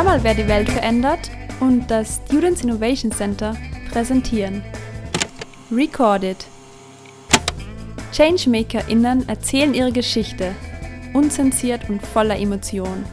[0.00, 1.30] Hör mal, wer die Welt verändert
[1.60, 3.54] und das Students Innovation Center
[3.92, 4.62] präsentieren.
[5.70, 6.38] Recorded.
[8.10, 10.54] ChangemakerInnen erzählen ihre Geschichte,
[11.12, 13.04] unzensiert und voller Emotion.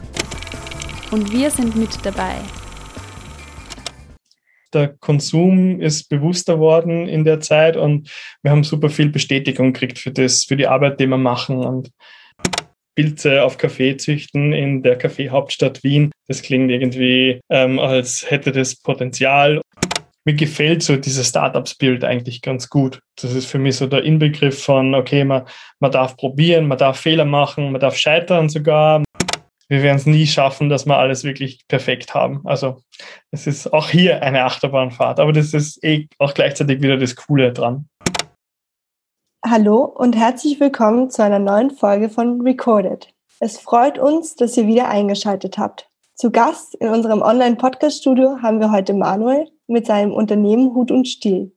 [1.10, 2.36] Und wir sind mit dabei.
[4.72, 8.10] Der Konsum ist bewusster worden in der Zeit und
[8.40, 11.58] wir haben super viel Bestätigung gekriegt für das, für die Arbeit, die wir machen.
[11.58, 11.90] Und
[12.98, 16.10] Pilze auf Kaffee züchten in der Kaffeehauptstadt Wien.
[16.26, 19.60] Das klingt irgendwie, ähm, als hätte das Potenzial.
[20.24, 22.98] Mir gefällt so dieses Startup-Spirit eigentlich ganz gut.
[23.14, 25.44] Das ist für mich so der Inbegriff von, okay, man,
[25.78, 29.04] man darf probieren, man darf Fehler machen, man darf scheitern sogar.
[29.68, 32.40] Wir werden es nie schaffen, dass wir alles wirklich perfekt haben.
[32.46, 32.82] Also
[33.30, 37.52] es ist auch hier eine Achterbahnfahrt, aber das ist eh auch gleichzeitig wieder das Coole
[37.52, 37.86] dran.
[39.50, 43.08] Hallo und herzlich willkommen zu einer neuen Folge von Recorded.
[43.40, 45.88] Es freut uns, dass ihr wieder eingeschaltet habt.
[46.14, 51.56] Zu Gast in unserem Online-Podcast-Studio haben wir heute Manuel mit seinem Unternehmen Hut und Stiel.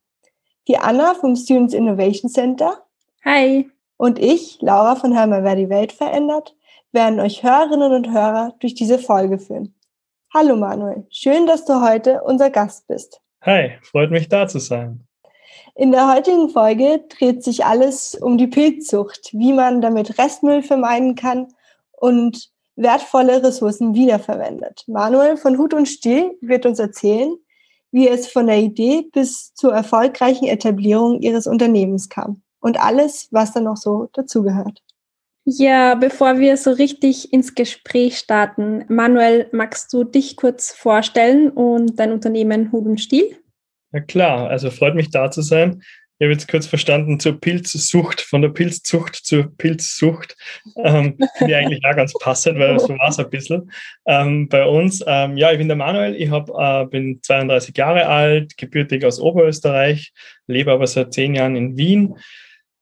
[0.69, 2.81] Die Anna vom Students Innovation Center.
[3.25, 3.69] Hi.
[3.97, 6.55] Und ich, Laura von Hör mal, wer die Welt verändert,
[6.93, 9.75] werden euch Hörerinnen und Hörer durch diese Folge führen.
[10.33, 13.19] Hallo Manuel, schön, dass du heute unser Gast bist.
[13.41, 15.05] Hi, freut mich da zu sein.
[15.81, 21.15] In der heutigen Folge dreht sich alles um die Pilzzucht, wie man damit Restmüll vermeiden
[21.15, 21.47] kann
[21.93, 24.83] und wertvolle Ressourcen wiederverwendet.
[24.85, 27.35] Manuel von Hut und Stiel wird uns erzählen,
[27.89, 33.51] wie es von der Idee bis zur erfolgreichen Etablierung ihres Unternehmens kam und alles, was
[33.51, 34.83] da noch so dazugehört.
[35.45, 41.99] Ja, bevor wir so richtig ins Gespräch starten, Manuel, magst du dich kurz vorstellen und
[41.99, 43.40] dein Unternehmen Hut und Stiel?
[43.91, 45.81] Ja klar, also freut mich da zu sein.
[46.21, 50.37] Ich habe jetzt kurz verstanden zur Pilzsucht, von der Pilzzucht zur Pilzsucht.
[50.77, 53.71] Ähm, Finde ich eigentlich auch ganz passend, weil so war es ein bisschen
[54.05, 55.03] ähm, bei uns.
[55.07, 59.19] Ähm, ja, ich bin der Manuel, ich hab, äh, bin 32 Jahre alt, gebürtig aus
[59.19, 60.13] Oberösterreich,
[60.45, 62.15] lebe aber seit zehn Jahren in Wien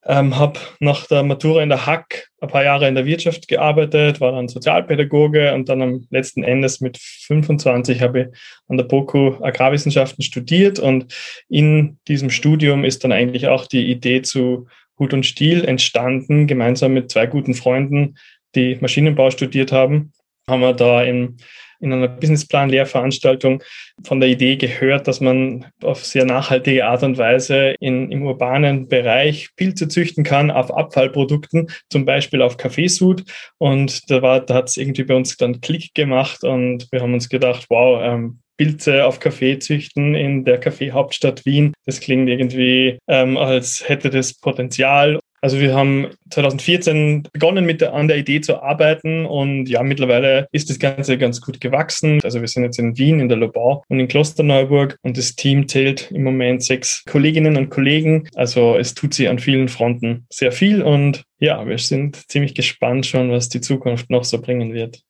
[0.09, 4.19] ähm, habe nach der Matura in der Hack ein paar Jahre in der Wirtschaft gearbeitet,
[4.19, 8.27] war dann Sozialpädagoge und dann am letzten Endes mit 25 habe ich
[8.67, 11.13] an der BOKU Agrarwissenschaften studiert und
[11.47, 16.93] in diesem Studium ist dann eigentlich auch die Idee zu Hut und Stiel entstanden, gemeinsam
[16.93, 18.15] mit zwei guten Freunden,
[18.55, 20.11] die Maschinenbau studiert haben,
[20.49, 21.37] haben wir da im
[21.79, 23.63] in einer Businessplan-Lehrveranstaltung
[24.03, 28.87] von der Idee gehört, dass man auf sehr nachhaltige Art und Weise in, im urbanen
[28.87, 33.23] Bereich Pilze züchten kann auf Abfallprodukten, zum Beispiel auf Kaffeesud.
[33.57, 37.29] Und da, da hat es irgendwie bei uns dann Klick gemacht und wir haben uns
[37.29, 41.73] gedacht, wow, ähm, Pilze auf Kaffee züchten in der Kaffeehauptstadt Wien.
[41.85, 45.19] Das klingt irgendwie, ähm, als hätte das Potenzial.
[45.41, 50.47] Also wir haben 2014 begonnen mit der, an der Idee zu arbeiten und ja, mittlerweile
[50.51, 52.19] ist das Ganze ganz gut gewachsen.
[52.23, 55.67] Also wir sind jetzt in Wien, in der Lobau und in Klosterneuburg und das Team
[55.67, 58.27] zählt im Moment sechs Kolleginnen und Kollegen.
[58.35, 63.05] Also es tut sich an vielen Fronten sehr viel und ja, wir sind ziemlich gespannt
[63.05, 65.01] schon, was die Zukunft noch so bringen wird.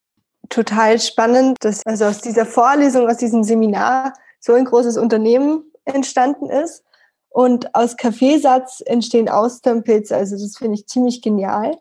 [0.50, 6.50] Total spannend, dass also aus dieser Vorlesung, aus diesem Seminar so ein großes Unternehmen entstanden
[6.50, 6.84] ist.
[7.29, 10.16] Und aus Kaffeesatz entstehen Austernpilze.
[10.16, 11.78] Also das finde ich ziemlich genial.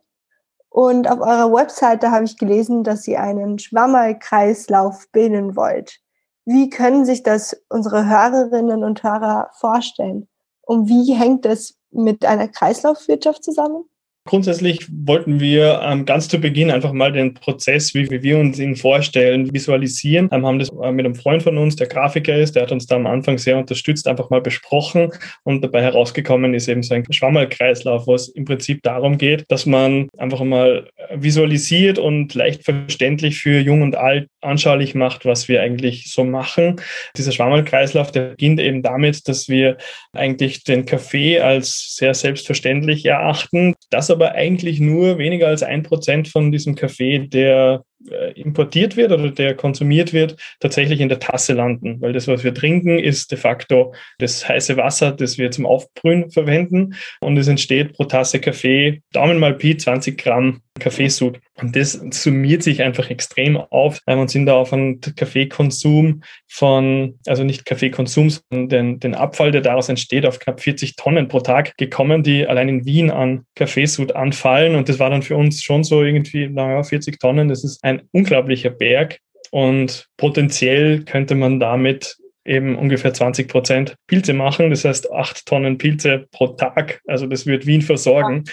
[0.69, 5.98] Und auf eurer Webseite habe ich gelesen, dass ihr einen Schwammerkreislauf bilden wollt.
[6.44, 10.28] Wie können sich das unsere Hörerinnen und Hörer vorstellen?
[10.62, 13.84] Und wie hängt das mit einer Kreislaufwirtschaft zusammen?
[14.28, 18.77] Grundsätzlich wollten wir ähm, ganz zu Beginn einfach mal den Prozess, wie, wir uns ihn
[18.77, 20.28] vorstellen, visualisieren.
[20.31, 22.87] Ähm, haben das äh, mit einem Freund von uns, der Grafiker ist, der hat uns
[22.87, 25.11] da am Anfang sehr unterstützt, einfach mal besprochen
[25.44, 29.65] und dabei herausgekommen ist eben so ein Schwammerkreislauf, wo es im Prinzip darum geht, dass
[29.65, 35.62] man einfach mal visualisiert und leicht verständlich für Jung und Alt anschaulich macht, was wir
[35.62, 36.77] eigentlich so machen.
[37.17, 39.78] Dieser Schwammerkreislauf, der beginnt eben damit, dass wir
[40.12, 46.29] eigentlich den Kaffee als sehr selbstverständlich erachten, dass aber eigentlich nur weniger als ein Prozent
[46.29, 51.53] von diesem Kaffee, der äh, importiert wird oder der konsumiert wird, tatsächlich in der Tasse
[51.53, 52.00] landen.
[52.00, 56.31] Weil das, was wir trinken, ist de facto das heiße Wasser, das wir zum Aufbrühen
[56.31, 56.94] verwenden.
[57.20, 61.40] Und es entsteht pro Tasse Kaffee, Daumen mal Pi, 20 Gramm Kaffeesud.
[61.60, 67.44] Und das summiert sich einfach extrem auf und sind da auf einen Kaffeekonsum von, also
[67.44, 71.76] nicht Kaffeekonsum, sondern den, den Abfall, der daraus entsteht, auf knapp 40 Tonnen pro Tag
[71.76, 74.75] gekommen, die allein in Wien an Kaffeesud anfallen.
[74.75, 78.02] Und das war dann für uns schon so irgendwie, naja, 40 Tonnen, das ist ein
[78.12, 79.19] unglaublicher Berg.
[79.50, 82.16] Und potenziell könnte man damit
[82.49, 84.71] eben ungefähr 20 Prozent Pilze machen.
[84.71, 87.00] Das heißt, acht Tonnen Pilze pro Tag.
[87.06, 88.45] Also das wird Wien versorgen.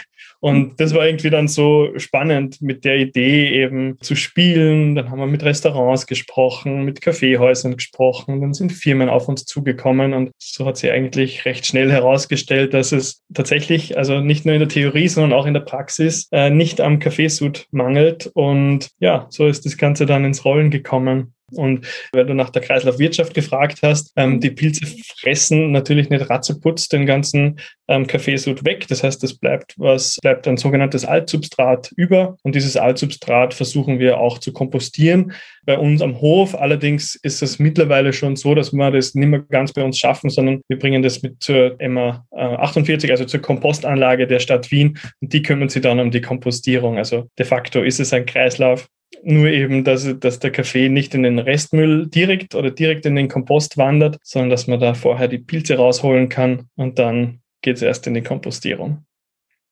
[0.41, 4.95] Und das war irgendwie dann so spannend mit der Idee eben zu spielen.
[4.95, 8.41] Dann haben wir mit Restaurants gesprochen, mit Kaffeehäusern gesprochen.
[8.41, 12.91] Dann sind Firmen auf uns zugekommen und so hat sich eigentlich recht schnell herausgestellt, dass
[12.91, 16.81] es tatsächlich, also nicht nur in der Theorie, sondern auch in der Praxis, äh, nicht
[16.81, 18.29] am Kaffeesud mangelt.
[18.33, 21.34] Und ja, so ist das Ganze dann ins Rollen gekommen.
[21.51, 24.85] Und weil du nach der Kreislaufwirtschaft gefragt hast, ähm, die Pilze
[25.19, 28.87] fressen natürlich nicht ratzeputz den ganzen ähm, Kaffeesud weg.
[28.87, 32.37] Das heißt, es bleibt was, bleibt ein sogenanntes Altsubstrat über.
[32.41, 35.33] Und dieses Altsubstrat versuchen wir auch zu kompostieren.
[35.65, 39.41] Bei uns am Hof allerdings ist es mittlerweile schon so, dass wir das nicht mehr
[39.41, 44.25] ganz bei uns schaffen, sondern wir bringen das mit zur MA 48, also zur Kompostanlage
[44.25, 44.97] der Stadt Wien.
[45.21, 46.97] Und die kümmern sich dann um die Kompostierung.
[46.97, 48.87] Also de facto ist es ein Kreislauf,
[49.23, 53.27] nur eben, dass, dass der Kaffee nicht in den Restmüll direkt oder direkt in den
[53.27, 57.81] Kompost wandert, sondern dass man da vorher die Pilze rausholen kann und dann geht es
[57.81, 59.05] erst in die Kompostierung.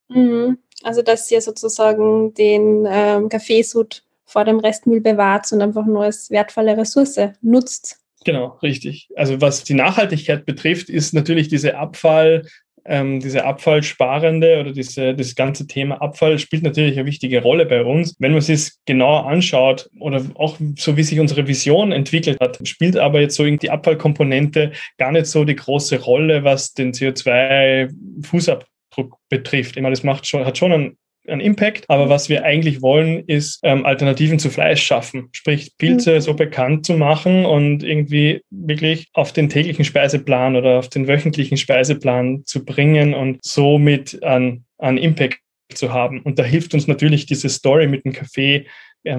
[0.10, 0.58] Mhm.
[0.84, 6.30] Also dass ihr sozusagen den ähm, Kaffeesud vor dem Restmüll bewahrt und einfach nur als
[6.32, 8.00] wertvolle Ressource nutzt.
[8.26, 9.10] Genau, richtig.
[9.16, 12.48] Also was die Nachhaltigkeit betrifft, ist natürlich diese Abfall,
[12.86, 17.84] ähm, diese Abfallsparende oder diese, das ganze Thema Abfall spielt natürlich eine wichtige Rolle bei
[17.84, 18.16] uns.
[18.20, 22.60] Wenn man sich es genauer anschaut oder auch so wie sich unsere Vision entwickelt hat,
[22.68, 29.12] spielt aber jetzt so die Abfallkomponente gar nicht so die große Rolle, was den CO2-Fußabdruck
[29.30, 29.78] betrifft.
[29.78, 30.98] Ich meine, das macht schon, hat schon einen
[31.28, 31.90] einen Impact.
[31.90, 35.30] Aber was wir eigentlich wollen, ist ähm, Alternativen zu Fleisch schaffen.
[35.32, 36.22] Sprich, Pilze mhm.
[36.22, 41.58] so bekannt zu machen und irgendwie wirklich auf den täglichen Speiseplan oder auf den wöchentlichen
[41.58, 45.40] Speiseplan zu bringen und somit an, an Impact
[45.74, 46.22] zu haben.
[46.22, 48.68] Und da hilft uns natürlich diese Story mit dem Kaffee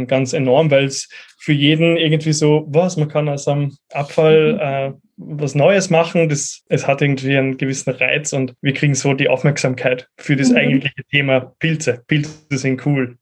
[0.07, 1.09] ganz enorm, weil es
[1.39, 4.61] für jeden irgendwie so, was, man kann aus einem Abfall mhm.
[4.61, 9.15] äh, was Neues machen, das, es hat irgendwie einen gewissen Reiz und wir kriegen so
[9.15, 10.57] die Aufmerksamkeit für das mhm.
[10.57, 12.03] eigentliche Thema Pilze.
[12.07, 13.17] Pilze sind cool.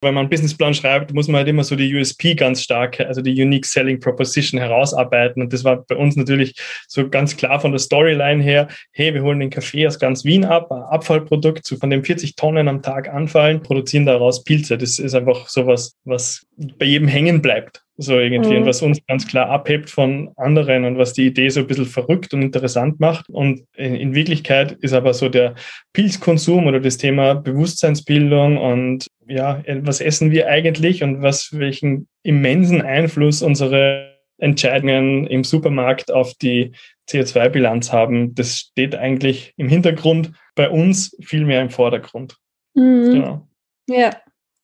[0.00, 3.22] Wenn man einen Businessplan schreibt, muss man halt immer so die USP ganz stark, also
[3.22, 5.42] die Unique Selling Proposition herausarbeiten.
[5.42, 6.54] Und das war bei uns natürlich
[6.88, 10.44] so ganz klar von der Storyline her, hey, wir holen den Kaffee aus ganz Wien
[10.44, 14.78] ab, ein Abfallprodukt, so von den 40 Tonnen am Tag anfallen, produzieren daraus Pilze.
[14.78, 17.85] Das ist einfach sowas, was bei jedem hängen bleibt.
[17.98, 18.58] So irgendwie, mhm.
[18.58, 21.86] und was uns ganz klar abhebt von anderen und was die Idee so ein bisschen
[21.86, 23.28] verrückt und interessant macht.
[23.30, 25.54] Und in, in Wirklichkeit ist aber so der
[25.94, 32.82] Pilzkonsum oder das Thema Bewusstseinsbildung und ja, was essen wir eigentlich und was, welchen immensen
[32.82, 36.72] Einfluss unsere Entscheidungen im Supermarkt auf die
[37.08, 42.36] CO2-Bilanz haben, das steht eigentlich im Hintergrund, bei uns viel mehr im Vordergrund.
[42.74, 43.12] Mhm.
[43.12, 43.48] Genau.
[43.88, 44.10] Ja,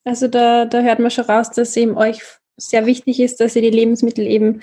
[0.05, 2.21] also da, da hört man schon raus, dass eben euch
[2.57, 4.61] sehr wichtig ist, dass ihr die Lebensmittel eben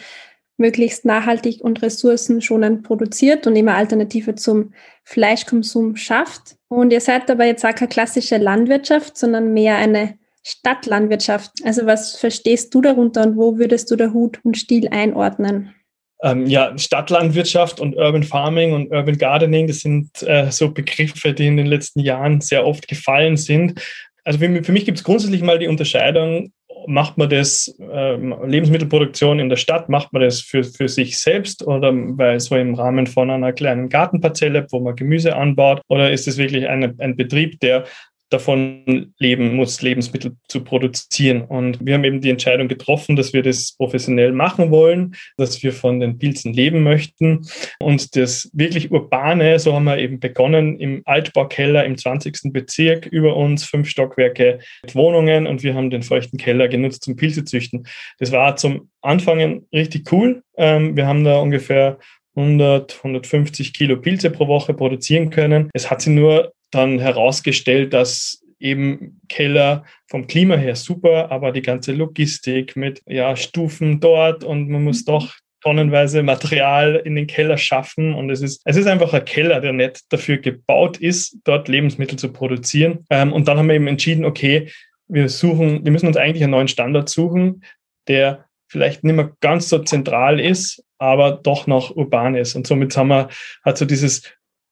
[0.58, 6.58] möglichst nachhaltig und ressourcenschonend produziert und immer Alternative zum Fleischkonsum schafft.
[6.68, 11.52] Und ihr seid aber jetzt auch keine klassische Landwirtschaft, sondern mehr eine Stadtlandwirtschaft.
[11.64, 15.74] Also was verstehst du darunter und wo würdest du der Hut und Stil einordnen?
[16.22, 21.48] Ähm, ja, Stadtlandwirtschaft und Urban Farming und Urban Gardening, das sind äh, so Begriffe, die
[21.48, 23.82] in den letzten Jahren sehr oft gefallen sind.
[24.26, 26.52] Also für, für mich gibt es grundsätzlich mal die Unterscheidung
[26.90, 31.66] macht man das, äh, Lebensmittelproduktion in der Stadt, macht man das für, für sich selbst
[31.66, 36.28] oder weil so im Rahmen von einer kleinen Gartenparzelle, wo man Gemüse anbaut, oder ist
[36.28, 37.86] es wirklich eine, ein Betrieb, der
[38.30, 41.42] davon leben muss, Lebensmittel zu produzieren.
[41.42, 45.74] Und wir haben eben die Entscheidung getroffen, dass wir das professionell machen wollen, dass wir
[45.74, 47.48] von den Pilzen leben möchten.
[47.80, 52.54] Und das wirklich Urbane, so haben wir eben begonnen, im Altbaukeller im 20.
[52.54, 57.16] Bezirk über uns, fünf Stockwerke mit Wohnungen und wir haben den feuchten Keller genutzt zum
[57.16, 57.88] Pilzezüchten.
[58.20, 60.44] Das war zum Anfangen richtig cool.
[60.58, 61.98] Ähm, wir haben da ungefähr
[62.36, 65.70] 100, 150 Kilo Pilze pro Woche produzieren können.
[65.74, 71.62] Es hat sich nur dann herausgestellt, dass eben Keller vom Klima her super, aber die
[71.62, 77.58] ganze Logistik mit ja, Stufen dort und man muss doch tonnenweise Material in den Keller
[77.58, 81.68] schaffen und es ist, es ist einfach ein Keller, der nicht dafür gebaut ist, dort
[81.68, 83.06] Lebensmittel zu produzieren.
[83.10, 84.70] Ähm, und dann haben wir eben entschieden, okay,
[85.08, 87.64] wir suchen, wir müssen uns eigentlich einen neuen Standard suchen,
[88.08, 92.56] der vielleicht nicht mehr ganz so zentral ist, aber doch noch urban ist.
[92.56, 93.30] Und somit haben wir,
[93.66, 94.24] hat so dieses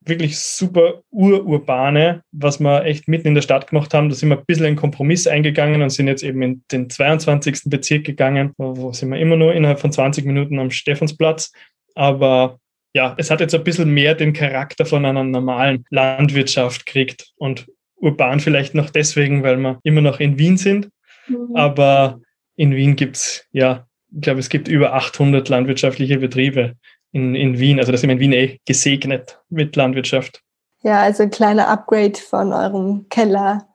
[0.09, 4.09] wirklich super ururbane, was wir echt mitten in der Stadt gemacht haben.
[4.09, 7.63] Da sind wir ein bisschen einen Kompromiss eingegangen und sind jetzt eben in den 22.
[7.65, 11.51] Bezirk gegangen, wo sind wir immer nur innerhalb von 20 Minuten am Stephansplatz.
[11.95, 12.59] Aber
[12.93, 17.67] ja, es hat jetzt ein bisschen mehr den Charakter von einer normalen Landwirtschaft gekriegt und
[17.95, 20.89] urban vielleicht noch deswegen, weil wir immer noch in Wien sind.
[21.27, 21.55] Mhm.
[21.55, 22.19] Aber
[22.55, 26.73] in Wien gibt es, ja, ich glaube, es gibt über 800 landwirtschaftliche Betriebe
[27.11, 27.79] in, in Wien.
[27.79, 30.41] Also das sind wir in Wien eh gesegnet mit Landwirtschaft.
[30.83, 33.67] Ja, also ein kleiner Upgrade von eurem Keller.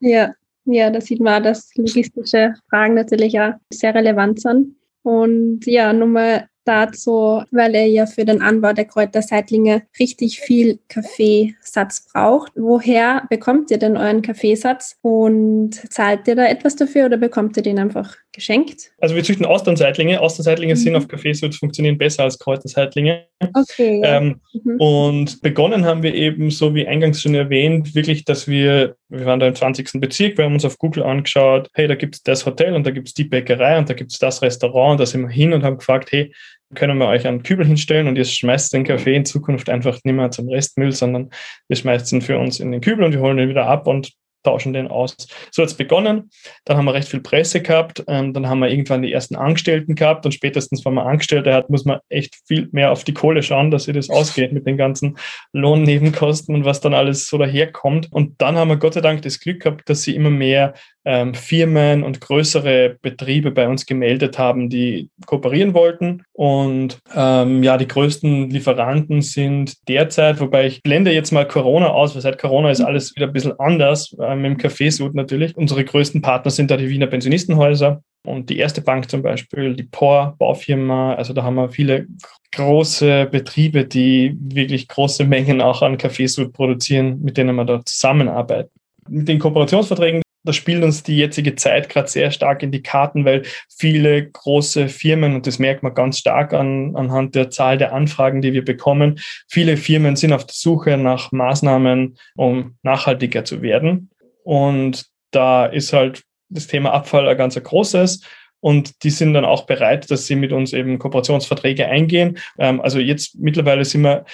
[0.00, 0.32] Ja,
[0.64, 4.76] ja, da sieht man, dass logistische Fragen natürlich auch sehr relevant sind.
[5.02, 12.06] Und ja, nochmal dazu, weil er ja für den Anbau der Kräuterseitlinge richtig viel Kaffeesatz
[12.12, 12.52] braucht.
[12.54, 17.62] Woher bekommt ihr denn euren Kaffeesatz und zahlt ihr da etwas dafür oder bekommt ihr
[17.62, 18.92] den einfach geschenkt?
[19.00, 20.20] Also wir züchten Austernseitlinge.
[20.20, 20.78] Austernseitlinge mhm.
[20.78, 23.26] sind auf Kaffeesatz funktionieren besser als Kräuterseitlinge.
[23.54, 24.00] Okay.
[24.04, 24.76] Ähm, mhm.
[24.78, 29.40] Und begonnen haben wir eben, so wie eingangs schon erwähnt, wirklich, dass wir, wir waren
[29.40, 30.00] da im 20.
[30.00, 32.90] Bezirk, wir haben uns auf Google angeschaut, hey, da gibt es das Hotel und da
[32.90, 35.52] gibt es die Bäckerei und da gibt es das Restaurant und da sind wir hin
[35.52, 36.32] und haben gefragt, hey,
[36.74, 40.14] können wir euch einen Kübel hinstellen und ihr schmeißt den Kaffee in Zukunft einfach nicht
[40.14, 41.30] mehr zum Restmüll, sondern
[41.68, 44.12] ihr schmeißt ihn für uns in den Kübel und wir holen ihn wieder ab und
[44.42, 45.16] tauschen den aus.
[45.50, 46.30] So hat es begonnen.
[46.64, 48.02] Dann haben wir recht viel Presse gehabt.
[48.08, 51.70] Ähm, dann haben wir irgendwann die ersten Angestellten gehabt und spätestens, wenn man Angestellte hat,
[51.70, 54.76] muss man echt viel mehr auf die Kohle schauen, dass sie das ausgeht mit den
[54.76, 55.18] ganzen
[55.52, 58.10] Lohnnebenkosten und was dann alles so daherkommt.
[58.12, 61.34] Und dann haben wir Gott sei Dank das Glück gehabt, dass sie immer mehr ähm,
[61.34, 66.22] Firmen und größere Betriebe bei uns gemeldet haben, die kooperieren wollten.
[66.32, 72.14] Und ähm, ja, die größten Lieferanten sind derzeit, wobei ich blende jetzt mal Corona aus,
[72.14, 75.56] weil seit Corona ist alles wieder ein bisschen anders, ähm, im Kaffeesud natürlich.
[75.56, 79.84] Unsere größten Partner sind da die Wiener Pensionistenhäuser und die erste Bank zum Beispiel, die
[79.84, 81.14] POR Baufirma.
[81.14, 82.06] Also da haben wir viele
[82.52, 88.70] große Betriebe, die wirklich große Mengen auch an Kaffeesud produzieren, mit denen wir da zusammenarbeiten.
[89.08, 93.24] Mit den Kooperationsverträgen, das spielt uns die jetzige Zeit gerade sehr stark in die Karten,
[93.24, 97.92] weil viele große Firmen, und das merkt man ganz stark an, anhand der Zahl der
[97.92, 103.62] Anfragen, die wir bekommen, viele Firmen sind auf der Suche nach Maßnahmen, um nachhaltiger zu
[103.62, 104.10] werden.
[104.44, 108.22] Und da ist halt das Thema Abfall ein ganz großes.
[108.60, 112.38] Und die sind dann auch bereit, dass sie mit uns eben Kooperationsverträge eingehen.
[112.58, 114.26] Ähm, also jetzt mittlerweile sind wir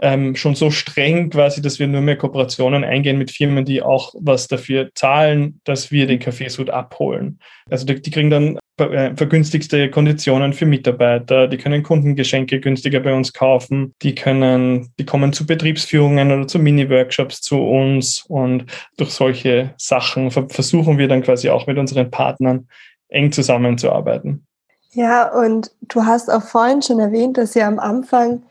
[0.00, 4.14] ähm, schon so streng quasi, dass wir nur mehr Kooperationen eingehen mit Firmen, die auch
[4.18, 7.38] was dafür zahlen, dass wir den Kaffeesud abholen.
[7.68, 13.12] Also die, die kriegen dann äh, vergünstigste Konditionen für Mitarbeiter, die können Kundengeschenke günstiger bei
[13.12, 18.64] uns kaufen, die können, die kommen zu Betriebsführungen oder zu Mini-Workshops zu uns und
[18.96, 22.66] durch solche Sachen versuchen wir dann quasi auch mit unseren Partnern
[23.08, 24.46] eng zusammenzuarbeiten.
[24.94, 28.42] Ja, und du hast auch vorhin schon erwähnt, dass ihr am Anfang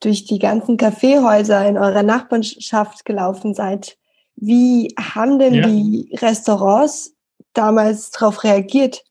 [0.00, 3.96] durch die ganzen Kaffeehäuser in eurer Nachbarschaft gelaufen seid.
[4.36, 5.66] Wie haben denn ja.
[5.66, 7.14] die Restaurants
[7.54, 9.02] damals darauf reagiert?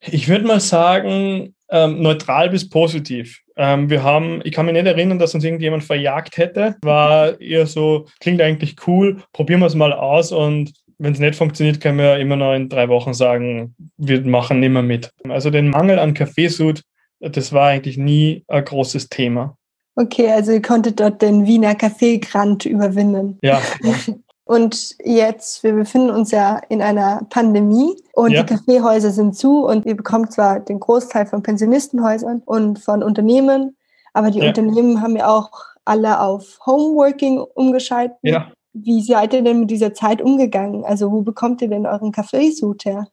[0.00, 3.40] Ich würde mal sagen, ähm, neutral bis positiv.
[3.56, 6.76] Ähm, wir haben, ich kann mich nicht erinnern, dass uns irgendjemand verjagt hätte.
[6.82, 11.34] War eher so, klingt eigentlich cool, probieren wir es mal aus und wenn es nicht
[11.34, 15.10] funktioniert, können wir immer noch in drei Wochen sagen, wir machen nicht mehr mit.
[15.28, 16.82] Also den Mangel an Kaffeesud,
[17.18, 19.56] das war eigentlich nie ein großes Thema.
[19.94, 23.38] Okay, also ihr konntet dort den Wiener Kaffeegrand überwinden.
[23.42, 23.60] Ja.
[24.44, 28.42] Und jetzt, wir befinden uns ja in einer Pandemie und ja.
[28.42, 33.76] die Kaffeehäuser sind zu und ihr bekommt zwar den Großteil von Pensionistenhäusern und von Unternehmen,
[34.12, 34.48] aber die ja.
[34.48, 35.50] Unternehmen haben ja auch
[35.84, 38.18] alle auf Homeworking umgeschaltet.
[38.22, 38.52] Ja.
[38.74, 40.84] Wie seid ihr denn mit dieser Zeit umgegangen?
[40.84, 43.06] Also wo bekommt ihr denn euren Kaffeesud her?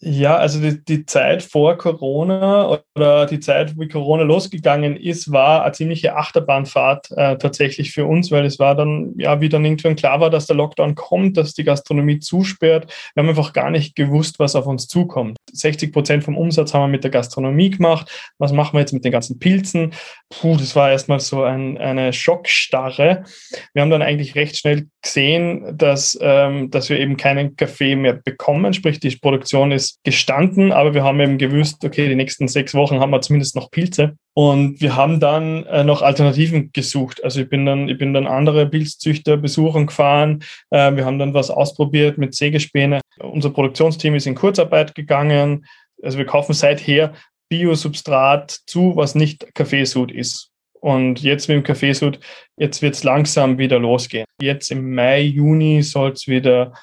[0.00, 5.64] Ja, also die, die Zeit vor Corona oder die Zeit, wie Corona losgegangen ist, war
[5.64, 9.96] eine ziemliche Achterbahnfahrt äh, tatsächlich für uns, weil es war dann, ja, wie dann irgendwann
[9.96, 12.92] klar war, dass der Lockdown kommt, dass die Gastronomie zusperrt.
[13.14, 15.38] Wir haben einfach gar nicht gewusst, was auf uns zukommt.
[15.52, 18.34] 60 Prozent vom Umsatz haben wir mit der Gastronomie gemacht.
[18.36, 19.94] Was machen wir jetzt mit den ganzen Pilzen?
[20.28, 23.24] Puh, das war erstmal so ein, eine Schockstarre.
[23.72, 28.12] Wir haben dann eigentlich recht schnell gesehen, dass, ähm, dass wir eben keinen Kaffee mehr
[28.12, 32.74] bekommen, sprich die Produktion ist gestanden, aber wir haben eben gewusst, okay, die nächsten sechs
[32.74, 34.16] Wochen haben wir zumindest noch Pilze.
[34.34, 37.24] Und wir haben dann äh, noch Alternativen gesucht.
[37.24, 40.44] Also ich bin dann, ich bin dann andere Pilzzüchter besuchen gefahren.
[40.70, 43.00] Äh, wir haben dann was ausprobiert mit Sägespäne.
[43.18, 45.66] Unser Produktionsteam ist in Kurzarbeit gegangen.
[46.02, 47.14] Also wir kaufen seither
[47.48, 50.50] Biosubstrat zu, was nicht Kaffeesud ist.
[50.80, 52.20] Und jetzt mit dem Kaffeesud,
[52.56, 54.26] jetzt wird es langsam wieder losgehen.
[54.40, 56.74] Jetzt im Mai, Juni soll es wieder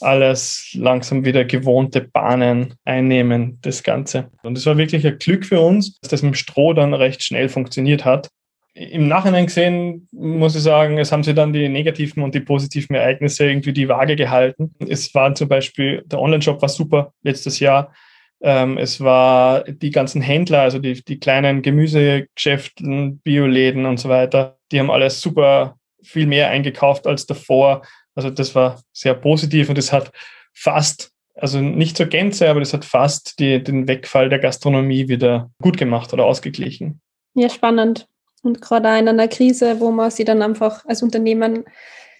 [0.00, 4.30] alles langsam wieder gewohnte Bahnen einnehmen, das Ganze.
[4.42, 7.22] Und es war wirklich ein Glück für uns, dass das mit dem Stroh dann recht
[7.22, 8.28] schnell funktioniert hat.
[8.74, 12.94] Im Nachhinein gesehen muss ich sagen, es haben sich dann die negativen und die positiven
[12.94, 14.72] Ereignisse irgendwie die Waage gehalten.
[14.86, 17.92] Es war zum Beispiel, der Online-Shop war super letztes Jahr.
[18.40, 24.58] Ähm, es war die ganzen Händler, also die, die kleinen Gemüsegeschäften, Bioläden und so weiter,
[24.70, 27.82] die haben alles super viel mehr eingekauft als davor.
[28.18, 30.10] Also das war sehr positiv und es hat
[30.52, 35.52] fast, also nicht zur Gänze, aber das hat fast die, den Wegfall der Gastronomie wieder
[35.62, 37.00] gut gemacht oder ausgeglichen.
[37.34, 38.08] Ja, spannend.
[38.42, 41.62] Und gerade auch in einer Krise, wo man sich dann einfach als Unternehmen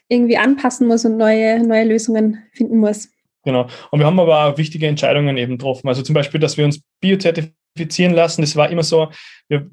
[0.09, 3.09] irgendwie anpassen muss und neue, neue Lösungen finden muss.
[3.43, 3.67] Genau.
[3.91, 5.89] Und wir haben aber auch wichtige Entscheidungen eben getroffen.
[5.89, 6.81] Also zum Beispiel, dass wir uns
[7.79, 8.43] biozertifizieren lassen.
[8.43, 9.11] Das war immer so,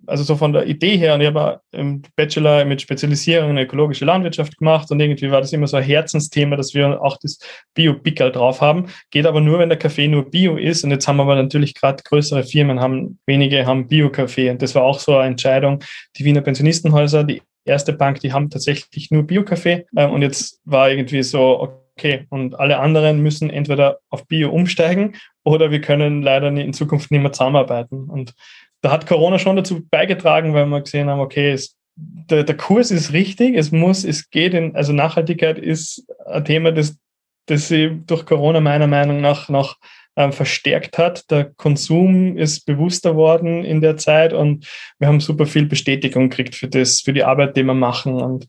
[0.06, 1.16] also so von der Idee her.
[1.16, 4.90] Und ich habe im Bachelor mit Spezialisierung in ökologische Landwirtschaft gemacht.
[4.92, 7.40] Und irgendwie war das immer so ein Herzensthema, dass wir auch das
[7.74, 8.86] Bio-Pickel drauf haben.
[9.12, 10.84] Geht aber nur, wenn der Kaffee nur Bio ist.
[10.84, 14.50] Und jetzt haben wir aber natürlich gerade größere Firmen, haben wenige haben Bio-Kaffee.
[14.50, 15.84] Und das war auch so eine Entscheidung.
[16.18, 19.86] Die Wiener Pensionistenhäuser, die erste Bank, die haben tatsächlich nur Bio-Kaffee.
[19.98, 21.85] Ähm, und jetzt war irgendwie so, okay,
[22.30, 27.22] und alle anderen müssen entweder auf Bio umsteigen oder wir können leider in Zukunft nicht
[27.22, 28.10] mehr zusammenarbeiten.
[28.10, 28.34] Und
[28.82, 32.92] da hat Corona schon dazu beigetragen, weil wir gesehen haben, okay, es, der, der Kurs
[32.92, 36.98] ist richtig, es muss, es geht in, also Nachhaltigkeit ist ein Thema, das,
[37.46, 39.78] das sie durch Corona meiner Meinung nach noch
[40.16, 41.30] ähm, verstärkt hat.
[41.32, 44.68] Der Konsum ist bewusster worden in der Zeit und
[45.00, 48.22] wir haben super viel Bestätigung gekriegt für das, für die Arbeit, die wir machen.
[48.22, 48.48] Und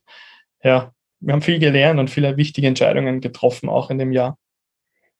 [0.62, 4.38] ja, wir haben viel gelernt und viele wichtige Entscheidungen getroffen, auch in dem Jahr.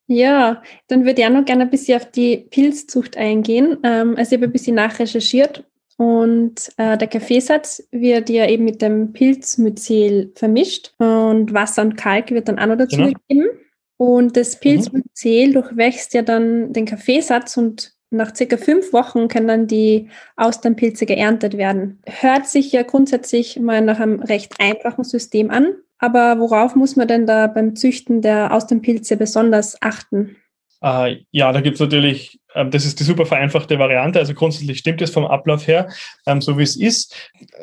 [0.09, 3.79] Ja, dann würde ich auch noch gerne ein bisschen auf die Pilzzucht eingehen.
[3.83, 5.65] Ähm, also ich habe ein bisschen nachrecherchiert
[5.97, 12.31] und äh, der Kaffeesatz wird ja eben mit dem Pilzmyzel vermischt und Wasser und Kalk
[12.31, 13.13] wird dann auch noch dazu genau.
[13.29, 13.49] gegeben.
[13.97, 15.53] Und das Pilzmyzel mhm.
[15.55, 21.57] durchwächst ja dann den Kaffeesatz und nach circa fünf Wochen können dann die Austernpilze geerntet
[21.57, 22.01] werden.
[22.07, 25.75] Hört sich ja grundsätzlich mal nach einem recht einfachen System an.
[25.99, 30.37] Aber worauf muss man denn da beim Züchten der Austernpilze besonders achten?
[30.83, 34.19] Äh, ja, da gibt es natürlich, äh, das ist die super vereinfachte Variante.
[34.19, 35.89] Also grundsätzlich stimmt es vom Ablauf her,
[36.27, 37.17] ähm, so wie es ist.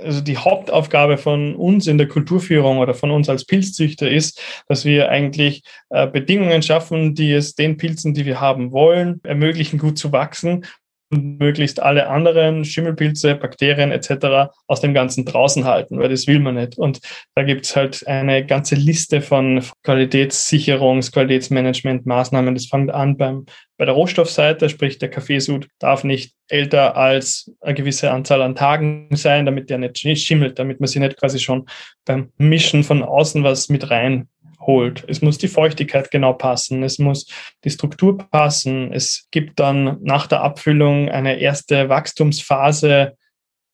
[0.04, 4.84] Also die Hauptaufgabe von uns in der Kulturführung oder von uns als Pilzzüchter ist, dass
[4.84, 9.98] wir eigentlich äh, Bedingungen schaffen, die es den Pilzen, die wir haben wollen, ermöglichen, gut
[10.00, 10.66] zu wachsen
[11.14, 14.52] möglichst alle anderen Schimmelpilze, Bakterien etc.
[14.68, 16.78] aus dem Ganzen draußen halten, weil das will man nicht.
[16.78, 17.00] Und
[17.36, 22.54] da gibt es halt eine ganze Liste von Qualitätssicherungs-, Qualitätsmanagement-Maßnahmen.
[22.54, 23.46] Das fängt an beim,
[23.78, 29.10] bei der Rohstoffseite, sprich der Kaffeesud darf nicht älter als eine gewisse Anzahl an Tagen
[29.12, 31.68] sein, damit der nicht schimmelt, damit man sich nicht quasi schon
[32.06, 34.28] beim Mischen von außen was mit rein
[34.66, 35.04] holt.
[35.08, 37.28] Es muss die Feuchtigkeit genau passen, es muss
[37.64, 38.92] die Struktur passen.
[38.94, 43.16] Es gibt dann nach der Abfüllung eine erste Wachstumsphase,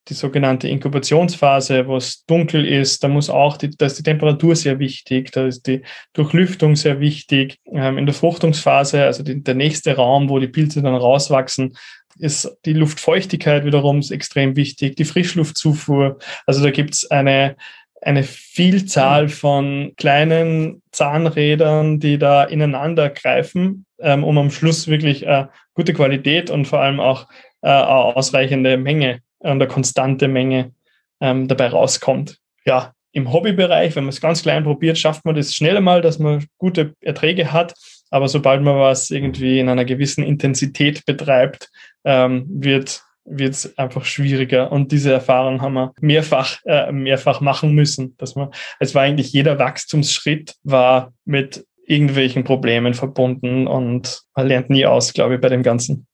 [0.10, 3.04] die sogenannte Inkubationsphase, wo es dunkel ist.
[3.04, 7.00] Da muss auch die, da ist die Temperatur sehr wichtig, da ist die Durchlüftung sehr
[7.00, 7.60] wichtig.
[7.72, 11.78] Ähm, in der Fruchtungsphase, also die, der nächste Raum, wo die Pilze dann rauswachsen,
[12.18, 16.18] ist die Luftfeuchtigkeit wiederum extrem wichtig, die Frischluftzufuhr.
[16.46, 17.56] Also da gibt es eine
[18.02, 19.30] eine Vielzahl mhm.
[19.30, 26.50] von kleinen Zahnrädern, die da ineinander greifen, ähm, um am Schluss wirklich äh, gute Qualität
[26.50, 27.28] und vor allem auch
[27.62, 30.72] äh, ausreichende Menge und eine konstante Menge
[31.20, 32.38] ähm, dabei rauskommt.
[32.66, 36.20] Ja, im Hobbybereich, wenn man es ganz klein probiert, schafft man das schneller mal, dass
[36.20, 37.74] man gute Erträge hat.
[38.12, 41.70] Aber sobald man was irgendwie in einer gewissen Intensität betreibt,
[42.06, 44.72] ähm, wird wird es einfach schwieriger.
[44.72, 48.16] Und diese Erfahrung haben wir mehrfach, äh, mehrfach machen müssen.
[48.18, 54.70] Dass man, es war eigentlich jeder Wachstumsschritt war mit irgendwelchen Problemen verbunden und man lernt
[54.70, 56.06] nie aus, glaube ich, bei dem Ganzen.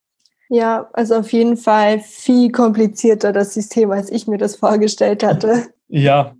[0.49, 5.67] Ja, also auf jeden Fall viel komplizierter das System, als ich mir das vorgestellt hatte.
[5.87, 6.35] Ja,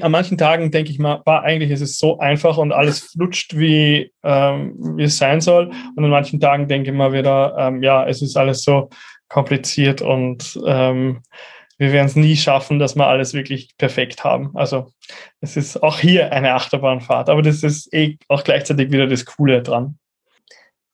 [0.00, 3.58] an manchen Tagen denke ich mal, war eigentlich ist es so einfach und alles flutscht,
[3.58, 5.72] wie, ähm, wie es sein soll.
[5.96, 8.90] Und an manchen Tagen denke ich mal wieder, ähm, ja, es ist alles so
[9.28, 11.22] kompliziert und ähm,
[11.78, 14.50] wir werden es nie schaffen, dass wir alles wirklich perfekt haben.
[14.54, 14.92] Also
[15.40, 19.62] es ist auch hier eine Achterbahnfahrt, aber das ist eh auch gleichzeitig wieder das Coole
[19.62, 19.96] dran.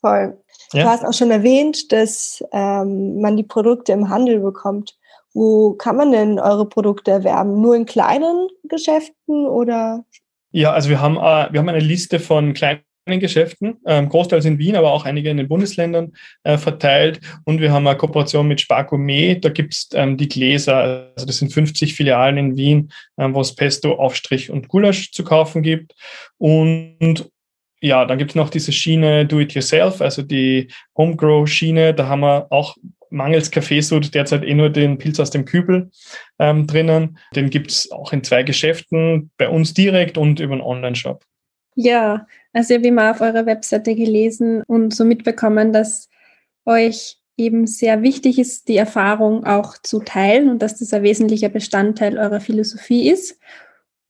[0.01, 0.39] Voll.
[0.75, 0.83] Ja?
[0.83, 4.95] Du hast auch schon erwähnt, dass ähm, man die Produkte im Handel bekommt.
[5.33, 7.61] Wo kann man denn eure Produkte erwerben?
[7.61, 10.05] Nur in kleinen Geschäften oder?
[10.51, 14.59] Ja, also wir haben, äh, wir haben eine Liste von kleinen Geschäften, ähm, großteils in
[14.59, 16.13] Wien, aber auch einige in den Bundesländern
[16.43, 17.21] äh, verteilt.
[17.45, 21.37] Und wir haben eine Kooperation mit Spargourmet, da gibt es ähm, die Gläser, also das
[21.37, 25.95] sind 50 Filialen in Wien, ähm, wo es Pesto, Aufstrich und Gulasch zu kaufen gibt.
[26.39, 27.31] Und
[27.83, 32.77] ja, dann gibt es noch diese Schiene Do-It-Yourself, also die Homegrow-Schiene, da haben wir auch
[33.11, 35.91] mangels Kaffeesud derzeit eh nur den Pilz aus dem Kübel
[36.39, 37.19] ähm, drinnen.
[37.37, 41.25] Den gibt es auch in zwei Geschäften, bei uns direkt und über einen Online-Shop.
[41.77, 46.09] Ja, also ich habe immer auf eurer Webseite gelesen und so mitbekommen, dass
[46.65, 51.49] euch eben sehr wichtig ist, die Erfahrung auch zu teilen und dass das ein wesentlicher
[51.49, 53.39] Bestandteil eurer Philosophie ist.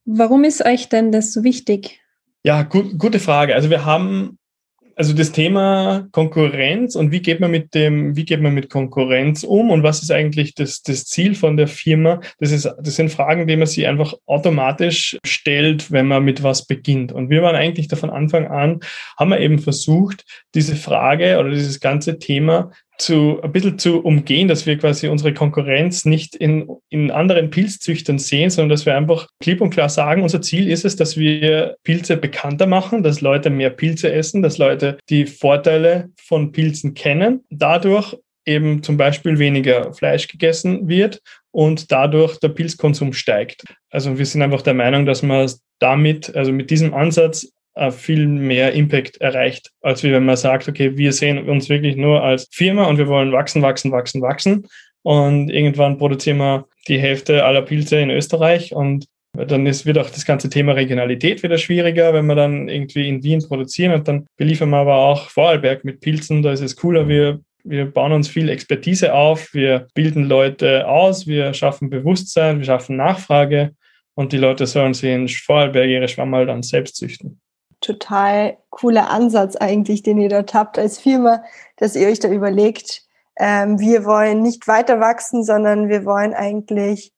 [0.05, 2.01] Warum ist euch denn das so wichtig?
[2.43, 3.55] Ja, gut, gute Frage.
[3.55, 4.39] Also wir haben
[4.97, 9.45] also das Thema Konkurrenz und wie geht man mit dem, wie geht man mit Konkurrenz
[9.45, 12.21] um und was ist eigentlich das, das Ziel von der Firma?
[12.39, 16.67] Das ist, das sind Fragen, die man sich einfach automatisch stellt, wenn man mit was
[16.67, 17.13] beginnt.
[17.13, 18.81] Und wir waren eigentlich da von Anfang an,
[19.19, 24.49] haben wir eben versucht, diese Frage oder dieses ganze Thema zu, ein bisschen zu umgehen,
[24.49, 29.29] dass wir quasi unsere Konkurrenz nicht in, in anderen Pilzzüchtern sehen, sondern dass wir einfach
[29.41, 33.51] klipp und klar sagen, unser Ziel ist es, dass wir Pilze bekannter machen, dass Leute
[33.51, 39.93] mehr Pilze essen, dass Leute die Vorteile von Pilzen kennen, dadurch eben zum Beispiel weniger
[39.95, 43.65] Fleisch gegessen wird und dadurch der Pilzkonsum steigt.
[43.91, 47.49] Also wir sind einfach der Meinung, dass man damit, also mit diesem Ansatz
[47.91, 52.23] viel mehr Impact erreicht, als wie wenn man sagt, okay, wir sehen uns wirklich nur
[52.23, 54.67] als Firma und wir wollen wachsen, wachsen, wachsen, wachsen.
[55.03, 59.07] Und irgendwann produzieren wir die Hälfte aller Pilze in Österreich und
[59.37, 63.23] dann ist, wird auch das ganze Thema Regionalität wieder schwieriger, wenn wir dann irgendwie in
[63.25, 66.43] Wien produzieren und dann beliefern wir aber auch Vorarlberg mit Pilzen.
[66.43, 71.27] Da ist es cooler, wir, wir bauen uns viel Expertise auf, wir bilden Leute aus,
[71.27, 73.73] wir schaffen Bewusstsein, wir schaffen Nachfrage.
[74.15, 77.41] Und die Leute sollen sich in Vorarlberg ihre Schwammerl dann selbst züchten
[77.85, 81.43] total cooler Ansatz eigentlich, den ihr dort habt als Firma,
[81.77, 83.03] dass ihr euch da überlegt,
[83.37, 87.13] ähm, wir wollen nicht weiter wachsen, sondern wir wollen eigentlich,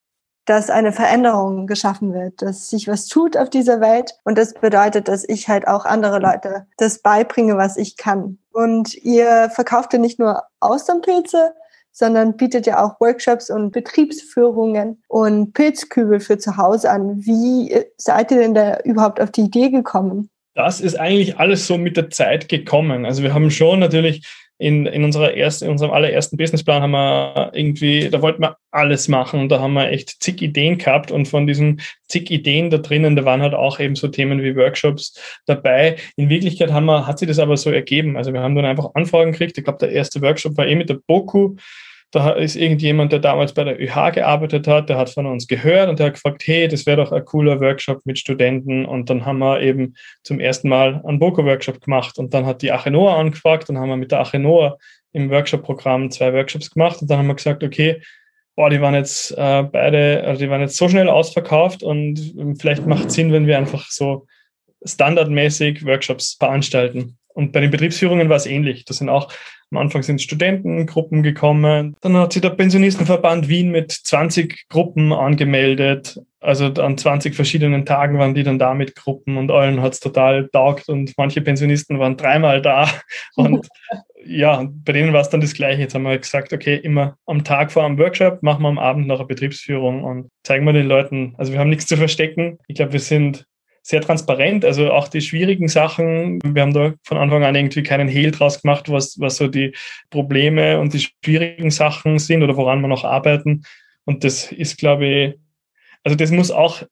[0.47, 4.15] dass eine Veränderung geschaffen wird, dass sich was tut auf dieser Welt.
[4.25, 8.39] Und das bedeutet, dass ich halt auch andere Leute das beibringe, was ich kann.
[8.53, 11.53] Und ihr verkauft ja nicht nur Austernpilze,
[11.97, 17.25] sondern bietet ja auch Workshops und Betriebsführungen und Pilzkübel für zu Hause an.
[17.25, 20.31] Wie seid ihr denn da überhaupt auf die Idee gekommen?
[20.57, 23.05] Das ist eigentlich alles so mit der Zeit gekommen.
[23.05, 24.27] Also wir haben schon natürlich
[24.59, 29.07] in, in, unserer ersten, in unserem allerersten Businessplan haben wir irgendwie, da wollten wir alles
[29.07, 32.79] machen und da haben wir echt zig Ideen gehabt und von diesen zig Ideen da
[32.79, 35.97] drinnen, da waren halt auch eben so Themen wie Workshops dabei.
[36.17, 38.17] In Wirklichkeit haben wir, hat sich das aber so ergeben.
[38.17, 39.59] Also wir haben dann einfach Anfragen gekriegt.
[39.59, 41.57] Ich glaube, der erste Workshop war eh mit der Boku.
[42.13, 45.89] Da ist irgendjemand, der damals bei der ÖH gearbeitet hat, der hat von uns gehört
[45.89, 48.87] und der hat gefragt, hey, das wäre doch ein cooler Workshop mit Studenten.
[48.87, 52.19] Und dann haben wir eben zum ersten Mal einen Boko-Workshop gemacht.
[52.19, 54.79] Und dann hat die Achenoa angefragt und haben wir mit der Achenoa
[55.13, 57.03] im Workshop-Programm zwei Workshops gemacht.
[57.03, 58.01] Und dann haben wir gesagt, okay,
[58.55, 62.87] boah, die waren jetzt äh, beide, also die waren jetzt so schnell ausverkauft und vielleicht
[62.87, 64.27] macht es Sinn, wenn wir einfach so
[64.85, 67.19] standardmäßig Workshops veranstalten.
[67.37, 68.85] Und bei den Betriebsführungen war es ähnlich.
[68.85, 69.31] Das sind auch
[69.73, 71.97] am Anfang sind Studentengruppen gekommen.
[72.01, 76.21] Dann hat sich der Pensionistenverband Wien mit 20 Gruppen angemeldet.
[76.41, 80.01] Also an 20 verschiedenen Tagen waren die dann da mit Gruppen und allen hat es
[80.01, 82.89] total taugt und manche Pensionisten waren dreimal da.
[83.37, 83.69] Und
[84.25, 85.83] ja, bei denen war es dann das Gleiche.
[85.83, 89.07] Jetzt haben wir gesagt, okay, immer am Tag vor einem Workshop machen wir am Abend
[89.07, 92.59] noch eine Betriebsführung und zeigen wir den Leuten, also wir haben nichts zu verstecken.
[92.67, 93.47] Ich glaube, wir sind
[93.87, 94.65] sehr transparent.
[94.65, 98.61] Also auch die schwierigen Sachen, wir haben da von Anfang an irgendwie keinen Hehl draus
[98.61, 99.77] gemacht, was, was so die
[100.11, 103.63] Probleme und die schwierigen Sachen sind oder woran wir noch arbeiten.
[104.05, 105.35] Und das ist, glaube ich,
[106.03, 106.83] also das muss auch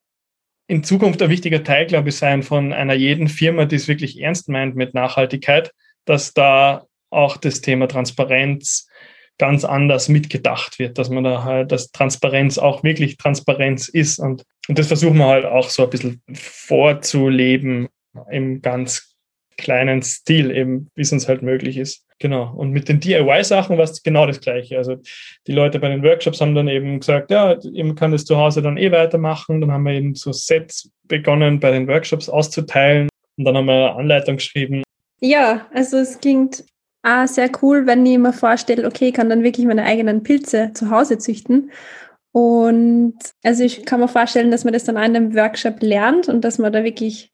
[0.69, 4.21] in Zukunft ein wichtiger Teil, glaube ich, sein von einer jeden Firma, die es wirklich
[4.21, 5.73] ernst meint mit Nachhaltigkeit,
[6.05, 8.89] dass da auch das Thema Transparenz
[9.39, 14.19] ganz anders mitgedacht wird, dass man da halt, dass Transparenz auch wirklich Transparenz ist.
[14.19, 17.89] Und, und das versuchen wir halt auch so ein bisschen vorzuleben
[18.31, 19.15] im ganz
[19.57, 22.05] kleinen Stil, eben wie es uns halt möglich ist.
[22.19, 22.53] Genau.
[22.55, 24.79] Und mit den DIY-Sachen war es genau das Gleiche.
[24.79, 24.97] Also
[25.47, 28.63] die Leute bei den Workshops haben dann eben gesagt, ja, man kann das zu Hause
[28.63, 29.61] dann eh weitermachen.
[29.61, 33.09] Dann haben wir eben so Sets begonnen, bei den Workshops auszuteilen.
[33.37, 34.83] Und dann haben wir eine Anleitung geschrieben.
[35.21, 36.65] Ja, also es klingt
[37.05, 40.73] ah, sehr cool, wenn ich mir vorstelle, okay, ich kann dann wirklich meine eigenen Pilze
[40.75, 41.71] zu Hause züchten.
[42.33, 43.15] Und
[43.45, 46.59] also ich kann mir vorstellen, dass man das dann in einem Workshop lernt und dass
[46.59, 47.31] man da wirklich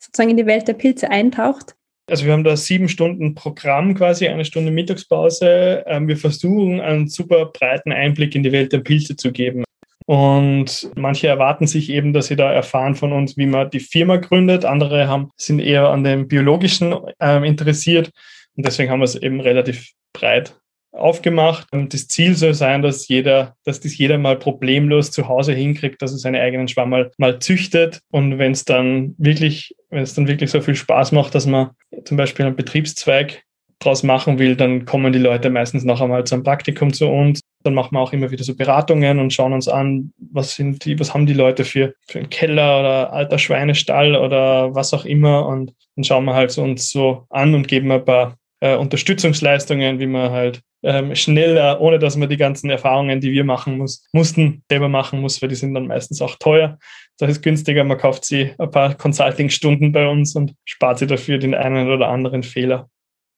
[0.00, 1.76] sozusagen in die Welt der Pilze eintaucht.
[2.10, 5.84] Also wir haben da sieben Stunden Programm quasi, eine Stunde Mittagspause.
[5.86, 9.62] Ähm, wir versuchen einen super breiten Einblick in die Welt der Pilze zu geben.
[10.06, 14.16] Und manche erwarten sich eben, dass sie da erfahren von uns, wie man die Firma
[14.16, 14.64] gründet.
[14.64, 18.10] Andere haben, sind eher an dem Biologischen äh, interessiert.
[18.56, 20.60] Und deswegen haben wir es eben relativ breit
[20.92, 21.68] aufgemacht.
[21.72, 26.02] Und das Ziel soll sein, dass jeder, dass das jeder mal problemlos zu Hause hinkriegt,
[26.02, 28.00] dass er seine eigenen Schwamm mal, mal züchtet.
[28.10, 31.70] Und wenn es dann wirklich, wenn es dann wirklich so viel Spaß macht, dass man
[32.04, 33.42] zum Beispiel einen Betriebszweig
[33.78, 37.40] draus machen will, dann kommen die Leute meistens noch einmal zum Praktikum zu uns.
[37.62, 40.98] Dann machen wir auch immer wieder so Beratungen und schauen uns an, was sind die,
[40.98, 45.46] was haben die Leute für, für einen Keller oder alter Schweinestall oder was auch immer.
[45.46, 49.98] Und dann schauen wir halt so uns so an und geben ein paar äh, Unterstützungsleistungen,
[49.98, 54.06] wie man halt ähm, schneller, ohne dass man die ganzen Erfahrungen, die wir machen muss,
[54.12, 56.78] mussten, selber machen muss, weil die sind dann meistens auch teuer.
[57.18, 61.38] Das ist günstiger, man kauft sie ein paar Consulting-Stunden bei uns und spart sie dafür
[61.38, 62.88] den einen oder anderen Fehler.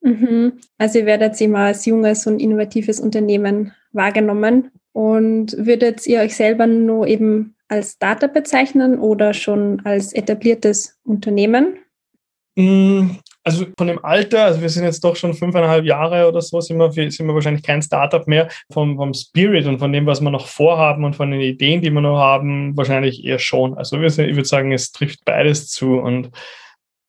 [0.02, 0.54] Mhm.
[0.78, 6.66] Also ihr werdet immer als junges und innovatives Unternehmen wahrgenommen und würdet ihr euch selber
[6.66, 11.78] nur eben als Startup bezeichnen oder schon als etabliertes Unternehmen?
[13.44, 16.78] Also von dem Alter, also wir sind jetzt doch schon fünfeinhalb Jahre oder so, sind
[16.78, 18.48] wir, sind wir wahrscheinlich kein Startup mehr.
[18.72, 21.90] Vom, vom Spirit und von dem, was wir noch vorhaben und von den Ideen, die
[21.90, 23.76] wir noch haben, wahrscheinlich eher schon.
[23.76, 26.30] Also ich würde sagen, es trifft beides zu und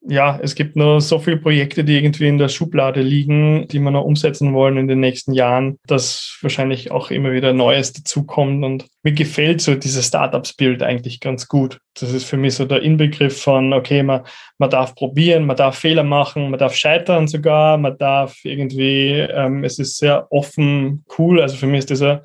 [0.05, 3.91] ja, es gibt nur so viele Projekte, die irgendwie in der Schublade liegen, die wir
[3.91, 8.65] noch umsetzen wollen in den nächsten Jahren, dass wahrscheinlich auch immer wieder Neues dazukommt.
[8.65, 11.79] Und mir gefällt so dieses Startup-Spirit eigentlich ganz gut.
[11.93, 14.23] Das ist für mich so der Inbegriff von, okay, man,
[14.57, 19.63] man darf probieren, man darf Fehler machen, man darf scheitern sogar, man darf irgendwie, ähm,
[19.63, 21.41] es ist sehr offen, cool.
[21.41, 22.19] Also für mich ist ein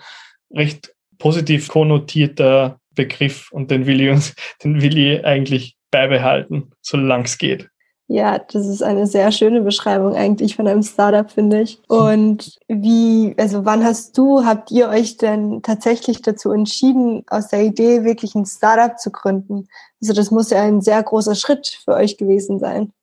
[0.51, 7.25] recht positiv konnotierter Begriff und den will ich uns, den will ich eigentlich beibehalten, solange
[7.25, 7.69] es geht.
[8.11, 11.79] Ja, das ist eine sehr schöne Beschreibung eigentlich von einem Startup, finde ich.
[11.89, 17.65] Und wie, also wann hast du, habt ihr euch denn tatsächlich dazu entschieden, aus der
[17.65, 19.69] Idee wirklich ein Startup zu gründen?
[20.01, 22.95] Also das muss ja ein sehr großer Schritt für euch gewesen sein.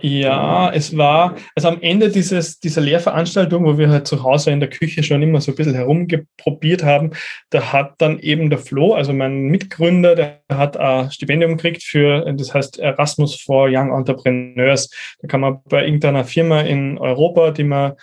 [0.00, 4.60] Ja, es war, also am Ende dieses, dieser Lehrveranstaltung, wo wir halt zu Hause in
[4.60, 7.10] der Küche schon immer so ein bisschen herumgeprobiert haben,
[7.50, 12.32] da hat dann eben der Flo, also mein Mitgründer, der hat ein Stipendium gekriegt für,
[12.32, 14.90] das heißt Erasmus for Young Entrepreneurs.
[15.20, 17.94] Da kann man bei irgendeiner Firma in Europa, die man,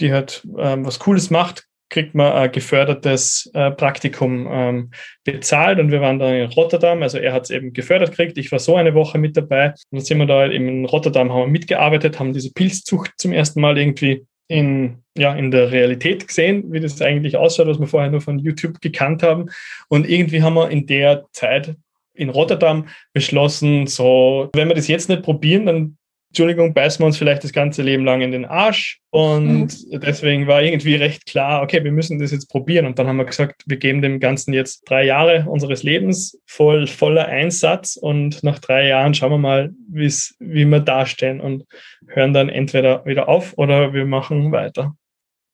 [0.00, 4.90] die halt ähm, was Cooles macht, kriegt man ein gefördertes äh, Praktikum ähm,
[5.24, 5.78] bezahlt.
[5.78, 8.58] Und wir waren dann in Rotterdam, also er hat es eben gefördert gekriegt, ich war
[8.58, 9.68] so eine Woche mit dabei.
[9.68, 13.12] Und dann sind wir da halt eben in Rotterdam, haben wir mitgearbeitet, haben diese Pilzzucht
[13.16, 17.78] zum ersten Mal irgendwie in, ja, in der Realität gesehen, wie das eigentlich ausschaut, was
[17.78, 19.50] wir vorher nur von YouTube gekannt haben.
[19.88, 21.76] Und irgendwie haben wir in der Zeit
[22.14, 25.97] in Rotterdam beschlossen, so, wenn wir das jetzt nicht probieren, dann
[26.30, 29.00] Entschuldigung, beißen wir uns vielleicht das ganze Leben lang in den Arsch.
[29.10, 30.00] Und mhm.
[30.00, 32.84] deswegen war irgendwie recht klar, okay, wir müssen das jetzt probieren.
[32.84, 36.86] Und dann haben wir gesagt, wir geben dem Ganzen jetzt drei Jahre unseres Lebens voll,
[36.86, 37.96] voller Einsatz.
[37.96, 41.64] Und nach drei Jahren schauen wir mal, wie wir dastehen und
[42.08, 44.94] hören dann entweder wieder auf oder wir machen weiter.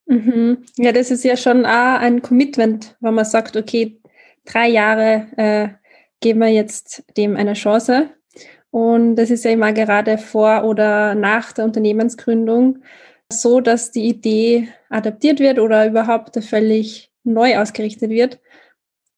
[0.07, 0.65] Mhm.
[0.77, 3.97] Ja, das ist ja schon auch ein Commitment, wenn man sagt, okay,
[4.45, 5.69] drei Jahre äh,
[6.21, 8.11] geben wir jetzt dem eine Chance.
[8.75, 12.83] Und das ist ja immer gerade vor oder nach der Unternehmensgründung
[13.31, 18.41] so, dass die Idee adaptiert wird oder überhaupt völlig neu ausgerichtet wird.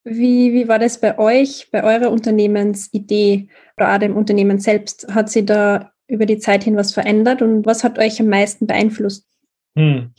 [0.05, 5.07] Wie, wie war das bei euch, bei eurer Unternehmensidee oder auch dem Unternehmen selbst?
[5.15, 8.67] Hat sich da über die Zeit hin was verändert und was hat euch am meisten
[8.67, 9.27] beeinflusst?
[9.75, 10.13] Hm.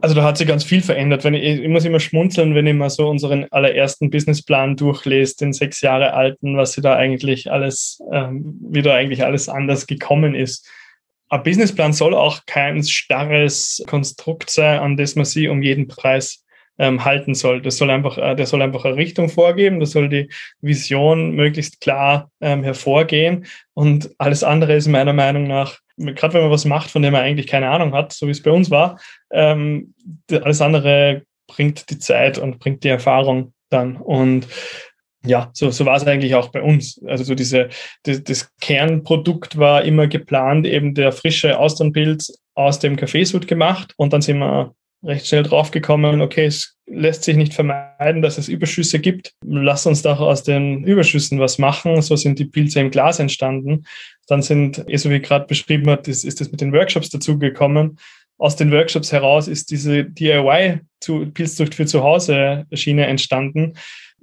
[0.00, 1.24] Also da hat sich ganz viel verändert.
[1.24, 5.52] Wenn ich, ich muss immer schmunzeln, wenn ich mal so unseren allerersten Businessplan durchlese, den
[5.52, 10.34] sechs Jahre alten, was sie da eigentlich alles, ähm, wie da eigentlich alles anders gekommen
[10.34, 10.68] ist.
[11.28, 16.45] Ein Businessplan soll auch kein starres Konstrukt sein, an das man sie um jeden Preis
[16.78, 17.62] ähm, halten soll.
[17.62, 21.80] Das soll einfach, äh, der soll einfach eine Richtung vorgeben, das soll die Vision möglichst
[21.80, 26.90] klar ähm, hervorgehen und alles andere ist meiner Meinung nach gerade wenn man was macht,
[26.90, 29.94] von dem man eigentlich keine Ahnung hat, so wie es bei uns war, ähm,
[30.30, 33.96] alles andere bringt die Zeit und bringt die Erfahrung dann.
[33.96, 34.46] Und
[35.24, 37.02] ja, so, so war es eigentlich auch bei uns.
[37.06, 37.68] Also so diese,
[38.04, 43.94] das, das Kernprodukt war immer geplant, eben der frische Austernpilz aus dem Kaffeesud gemacht.
[43.96, 44.74] Und dann sind wir
[45.06, 49.32] recht schnell draufgekommen, okay, es lässt sich nicht vermeiden, dass es Überschüsse gibt.
[49.44, 52.00] Lass uns doch aus den Überschüssen was machen.
[52.02, 53.84] So sind die Pilze im Glas entstanden.
[54.26, 57.98] Dann sind, eh so wie gerade beschrieben hat, ist, ist das mit den Workshops dazugekommen.
[58.38, 63.74] Aus den Workshops heraus ist diese DIY zu Pilzzucht für zu Hause Schiene entstanden.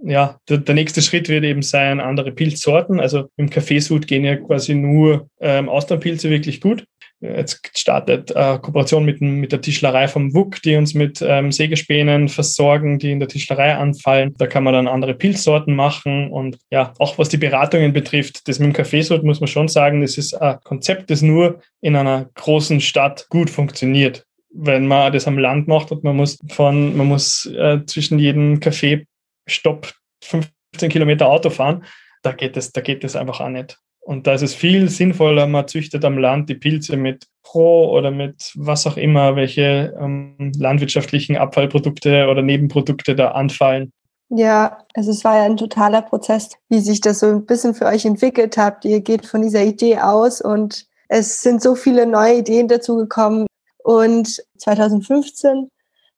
[0.06, 3.00] Ja, der, der, nächste Schritt wird eben sein, andere Pilzsorten.
[3.00, 6.86] Also im Kaffeesud gehen ja quasi nur ähm, Austernpilze wirklich gut.
[7.23, 12.27] Jetzt startet äh, Kooperation mit, mit der Tischlerei vom WUK, die uns mit ähm, Sägespänen
[12.27, 14.33] versorgen, die in der Tischlerei anfallen.
[14.38, 16.29] Da kann man dann andere Pilzsorten machen.
[16.31, 20.01] Und ja, auch was die Beratungen betrifft, das mit dem Kaffeesort muss man schon sagen,
[20.01, 24.25] das ist ein Konzept, das nur in einer großen Stadt gut funktioniert.
[24.53, 28.59] Wenn man das am Land macht und man muss von, man muss äh, zwischen jedem
[28.59, 29.93] Kaffeestopp
[30.25, 31.86] 15 Kilometer Auto fahren,
[32.21, 33.77] da geht es, da geht es einfach auch nicht.
[34.05, 38.11] Und da ist es viel sinnvoller, man züchtet am Land die Pilze mit Pro oder
[38.11, 43.93] mit was auch immer, welche ähm, landwirtschaftlichen Abfallprodukte oder Nebenprodukte da anfallen.
[44.29, 47.85] Ja, also es war ja ein totaler Prozess, wie sich das so ein bisschen für
[47.85, 48.83] euch entwickelt habt.
[48.83, 53.45] Ihr geht von dieser Idee aus und es sind so viele neue Ideen dazu gekommen.
[53.83, 55.69] Und 2015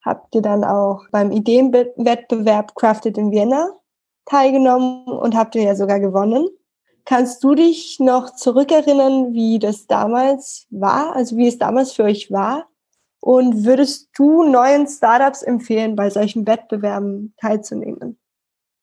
[0.03, 3.69] habt ihr dann auch beim Ideenwettbewerb Crafted in Vienna
[4.25, 6.47] teilgenommen und habt ihr ja sogar gewonnen.
[7.05, 12.31] Kannst du dich noch zurückerinnern, wie das damals war, also wie es damals für euch
[12.31, 12.67] war?
[13.19, 18.19] Und würdest du neuen Startups empfehlen, bei solchen Wettbewerben teilzunehmen?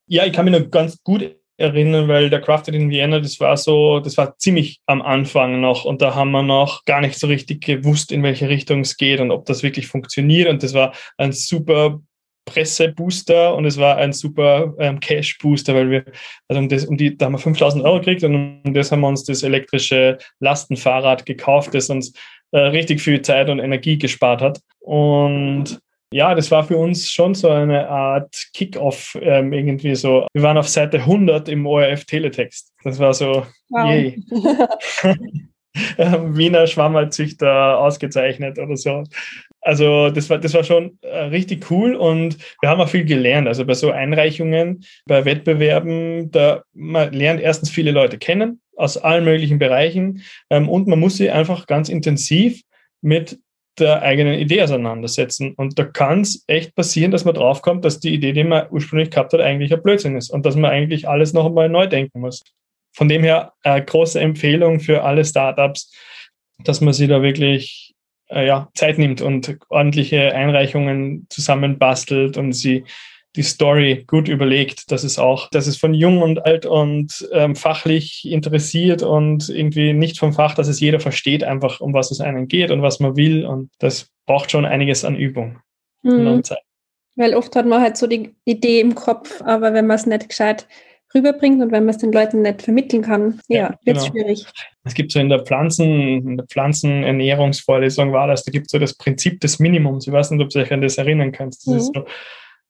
[0.07, 3.57] Ja, ich kann mich noch ganz gut erinnern, weil der Crafted in Vienna, das war
[3.57, 7.27] so, das war ziemlich am Anfang noch und da haben wir noch gar nicht so
[7.27, 10.49] richtig gewusst, in welche Richtung es geht und ob das wirklich funktioniert.
[10.49, 12.01] Und das war ein super
[12.45, 16.05] Pressebooster und es war ein super ähm, Cash-Booster, weil wir,
[16.49, 19.01] also um, das, um die, da haben wir 5000 Euro gekriegt und um das haben
[19.01, 22.13] wir uns das elektrische Lastenfahrrad gekauft, das uns
[22.53, 24.61] äh, richtig viel Zeit und Energie gespart hat.
[24.81, 25.79] Und
[26.13, 30.27] ja, das war für uns schon so eine Art Kick-off ähm, irgendwie so.
[30.35, 32.73] Wir waren auf Seite 100 im ORF Teletext.
[32.85, 33.91] Das war so, wow.
[33.91, 34.23] yay.
[35.97, 39.05] Ähm, Wiener Schwammerzüchter ausgezeichnet oder so.
[39.63, 43.47] Also das war, das war schon äh, richtig cool und wir haben auch viel gelernt.
[43.47, 49.25] Also bei so Einreichungen, bei Wettbewerben, da man lernt erstens viele Leute kennen aus allen
[49.25, 52.63] möglichen Bereichen ähm, und man muss sie einfach ganz intensiv
[53.03, 53.39] mit
[53.79, 55.55] der eigenen Idee auseinandersetzen.
[55.55, 59.11] Und da kann es echt passieren, dass man draufkommt, dass die Idee, die man ursprünglich
[59.11, 62.21] gehabt hat, eigentlich ein Blödsinn ist und dass man eigentlich alles noch einmal neu denken
[62.21, 62.43] muss.
[62.95, 65.95] Von dem her äh, große Empfehlung für alle Startups,
[66.65, 67.92] dass man sie da wirklich
[68.33, 72.85] äh, ja, Zeit nimmt und ordentliche Einreichungen zusammenbastelt und sie
[73.37, 77.57] die Story gut überlegt, dass es auch, dass es von jung und alt und ähm,
[77.57, 82.21] fachlich interessiert und irgendwie nicht vom Fach, dass es jeder versteht, einfach um was es
[82.21, 83.47] einem geht und was man will.
[83.47, 85.59] Und das braucht schon einiges an Übung
[86.03, 86.27] mhm.
[86.27, 86.61] und Zeit.
[87.17, 90.29] Weil oft hat man halt so die Idee im Kopf, aber wenn man es nicht
[90.29, 90.67] gescheit
[91.15, 94.15] rüberbringt und wenn man es den Leuten nicht vermitteln kann, ja, ja wird es genau.
[94.15, 94.47] schwierig.
[94.85, 98.79] Es gibt so in der Pflanzen, in der Pflanzenernährungsvorlesung war das, da gibt es so
[98.79, 100.07] das Prinzip des Minimums.
[100.07, 101.67] Ich weiß nicht, ob du dich an das erinnern kannst.
[101.67, 101.79] Das mhm.
[101.79, 102.05] ist so,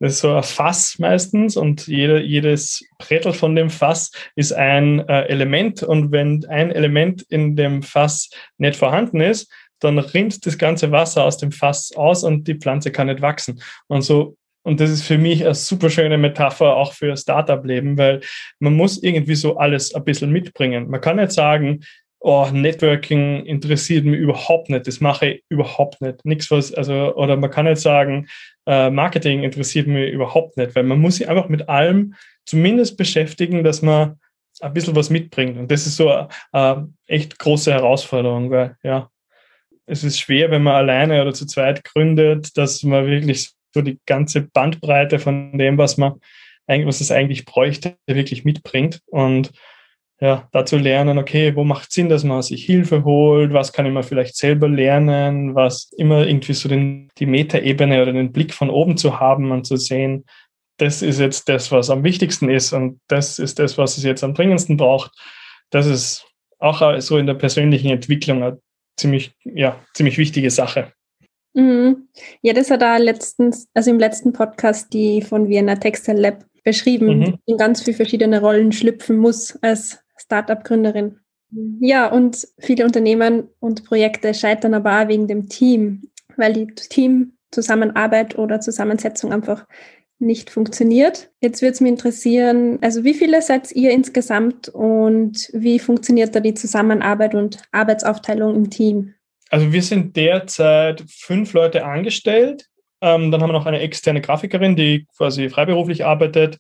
[0.01, 4.99] das ist so ein Fass meistens und jede, jedes Brettel von dem Fass ist ein
[5.09, 10.59] äh, Element und wenn ein Element in dem Fass nicht vorhanden ist, dann rinnt das
[10.59, 13.61] ganze Wasser aus dem Fass aus und die Pflanze kann nicht wachsen.
[13.89, 18.21] Und so und das ist für mich eine super schöne Metapher auch für Startup-Leben, weil
[18.61, 20.89] man muss irgendwie so alles ein bisschen mitbringen.
[20.89, 21.81] Man kann nicht sagen,
[22.21, 26.25] oh, Networking interessiert mich überhaupt nicht, das mache ich überhaupt nicht.
[26.25, 28.29] Nichts was, also, oder man kann nicht sagen,
[28.67, 33.65] äh, Marketing interessiert mich überhaupt nicht, weil man muss sich einfach mit allem zumindest beschäftigen,
[33.65, 34.21] dass man
[34.61, 35.59] ein bisschen was mitbringt.
[35.59, 39.11] Und das ist so eine, eine echt große Herausforderung, weil ja,
[39.87, 43.99] es ist schwer, wenn man alleine oder zu zweit gründet, dass man wirklich so die
[44.07, 46.15] ganze Bandbreite von dem, was man
[46.67, 49.01] eigentlich, was es eigentlich bräuchte, wirklich mitbringt.
[49.07, 49.53] Und
[50.21, 53.93] ja, dazu lernen, okay, wo macht Sinn, dass man sich Hilfe holt, was kann ich
[53.93, 58.71] mir vielleicht selber lernen, was immer irgendwie so den, die Metaebene oder den Blick von
[58.71, 60.25] oben zu haben und zu sehen,
[60.77, 64.23] das ist jetzt das, was am wichtigsten ist und das ist das, was es jetzt
[64.23, 65.11] am dringendsten braucht.
[65.71, 66.25] Das ist
[66.59, 68.61] auch so in der persönlichen Entwicklung eine
[68.97, 70.93] ziemlich, ja, ziemlich wichtige Sache.
[71.55, 72.09] Mhm.
[72.41, 77.19] Ja, das hat da letztens, also im letzten Podcast, die von Vienna Textile Lab beschrieben,
[77.19, 77.39] mhm.
[77.47, 81.19] in ganz viele verschiedene Rollen schlüpfen muss als Startup-Gründerin.
[81.81, 88.39] Ja, und viele Unternehmen und Projekte scheitern aber auch wegen dem Team, weil die Teamzusammenarbeit
[88.39, 89.67] oder Zusammensetzung einfach
[90.19, 91.31] nicht funktioniert.
[91.43, 96.41] Jetzt würde es mich interessieren, also wie viele seid ihr insgesamt und wie funktioniert da
[96.41, 99.15] die Zusammenarbeit und Arbeitsaufteilung im Team?
[99.53, 102.71] Also wir sind derzeit fünf Leute angestellt.
[103.03, 106.59] Ähm, dann haben wir noch eine externe Grafikerin, die quasi freiberuflich arbeitet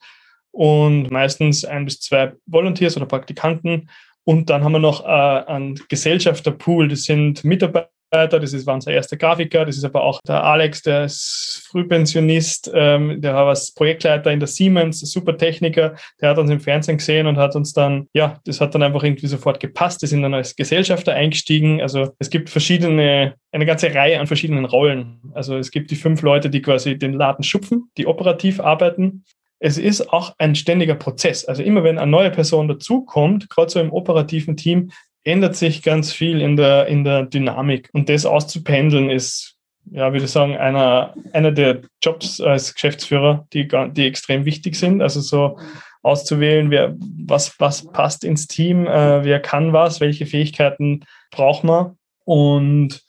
[0.51, 3.89] und meistens ein bis zwei Volunteers oder Praktikanten.
[4.25, 8.93] Und dann haben wir noch äh, einen Gesellschafterpool, das sind Mitarbeiter, das ist, war unser
[8.93, 14.31] erster Grafiker, das ist aber auch der Alex, der ist Frühpensionist, ähm, der war Projektleiter
[14.31, 18.09] in der Siemens, super Techniker, der hat uns im Fernsehen gesehen und hat uns dann,
[18.13, 21.81] ja, das hat dann einfach irgendwie sofort gepasst, die sind dann als Gesellschafter eingestiegen.
[21.81, 25.21] Also es gibt verschiedene, eine ganze Reihe an verschiedenen Rollen.
[25.33, 29.25] Also es gibt die fünf Leute, die quasi den Laden schupfen, die operativ arbeiten
[29.65, 31.45] es ist auch ein ständiger Prozess.
[31.45, 34.91] Also immer wenn eine neue Person dazukommt, gerade so im operativen Team,
[35.25, 37.91] ändert sich ganz viel in der, in der Dynamik.
[37.93, 39.57] Und das auszupendeln ist,
[39.91, 45.03] ja, würde ich sagen, einer, einer der Jobs als Geschäftsführer, die, die extrem wichtig sind.
[45.03, 45.59] Also so
[46.03, 51.97] auszuwählen, wer, was, was passt ins Team, äh, wer kann was, welche Fähigkeiten braucht man.
[52.25, 53.03] Und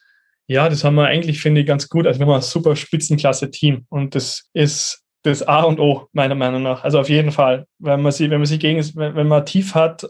[0.47, 2.05] ja, das haben wir eigentlich, finde ich, ganz gut.
[2.05, 6.63] Also wir haben ein super Spitzenklasse-Team und das ist das A und O, meiner Meinung
[6.63, 6.83] nach.
[6.83, 10.05] Also auf jeden Fall, wenn man sie, wenn man sie gegen, wenn man tief hat,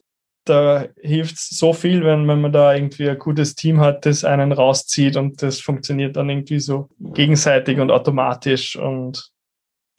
[0.46, 4.24] da hilft es so viel, wenn, wenn man da irgendwie ein gutes Team hat, das
[4.24, 9.32] einen rauszieht und das funktioniert dann irgendwie so gegenseitig und automatisch und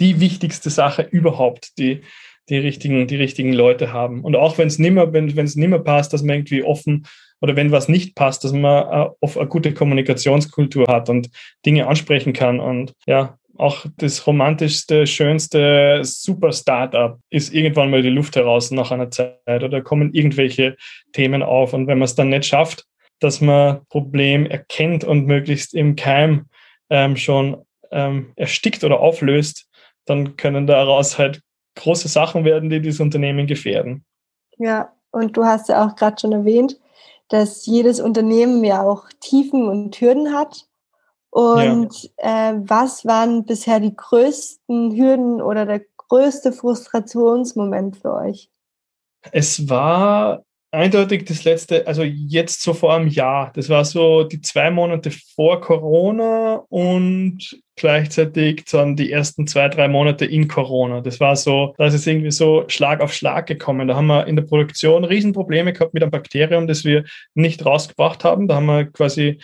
[0.00, 2.02] die wichtigste Sache überhaupt, die,
[2.48, 4.22] die richtigen, die richtigen Leute haben.
[4.22, 7.06] Und auch wenn es nimmer, wenn, es nimmer passt, dass man irgendwie offen
[7.40, 11.30] oder wenn was nicht passt, dass man auf eine gute Kommunikationskultur hat und
[11.64, 18.36] Dinge ansprechen kann und ja, auch das romantischste, schönste Super-Startup ist irgendwann mal die Luft
[18.36, 20.76] heraus nach einer Zeit oder kommen irgendwelche
[21.12, 21.72] Themen auf.
[21.72, 22.86] Und wenn man es dann nicht schafft,
[23.20, 26.46] dass man Problem erkennt und möglichst im Keim
[26.90, 29.68] ähm, schon ähm, erstickt oder auflöst,
[30.04, 31.40] dann können daraus halt
[31.76, 34.04] große Sachen werden, die dieses Unternehmen gefährden.
[34.58, 36.78] Ja, und du hast ja auch gerade schon erwähnt,
[37.28, 40.66] dass jedes Unternehmen ja auch Tiefen und Hürden hat.
[41.34, 42.52] Und ja.
[42.52, 48.50] äh, was waren bisher die größten Hürden oder der größte Frustrationsmoment für euch?
[49.32, 53.50] Es war eindeutig das letzte, also jetzt so vor einem Jahr.
[53.56, 59.88] Das war so die zwei Monate vor Corona und gleichzeitig dann die ersten zwei, drei
[59.88, 61.00] Monate in Corona.
[61.00, 63.88] Das war so, da ist es irgendwie so Schlag auf Schlag gekommen.
[63.88, 67.04] Da haben wir in der Produktion Riesenprobleme gehabt mit einem Bakterium, das wir
[67.34, 68.46] nicht rausgebracht haben.
[68.46, 69.40] Da haben wir quasi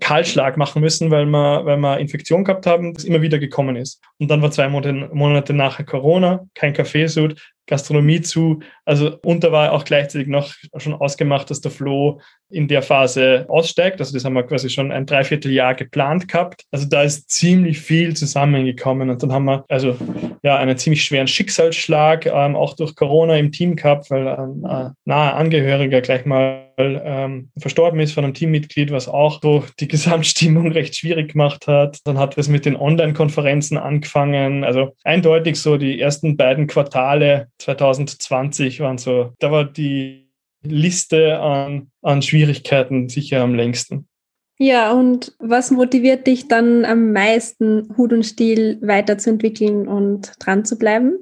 [0.00, 4.00] Kahlschlag machen müssen, weil wir, weil wir Infektion gehabt haben, das immer wieder gekommen ist.
[4.18, 8.60] Und dann war zwei Monate, Monate nachher Corona, kein Kaffeesud, Gastronomie zu.
[8.84, 13.44] Also und da war auch gleichzeitig noch schon ausgemacht, dass der Flo in der Phase
[13.48, 14.00] aussteigt.
[14.00, 16.64] Also das haben wir quasi schon ein Dreivierteljahr geplant gehabt.
[16.70, 19.96] Also da ist ziemlich viel zusammengekommen und dann haben wir also
[20.42, 24.90] ja einen ziemlich schweren Schicksalsschlag ähm, auch durch Corona im Team gehabt, weil ein äh,
[25.04, 30.72] naher Angehöriger gleich mal ähm, verstorben ist von einem Teammitglied, was auch so die Gesamtstimmung
[30.72, 31.98] recht schwierig gemacht hat.
[32.04, 34.64] Dann hat es mit den Online-Konferenzen angefangen.
[34.64, 40.30] Also eindeutig so die ersten beiden Quartale 2020 waren so, da war die
[40.62, 44.08] Liste an, an Schwierigkeiten sicher am längsten.
[44.58, 50.76] Ja, und was motiviert dich dann am meisten, Hut und Stil weiterzuentwickeln und dran zu
[50.76, 51.18] bleiben?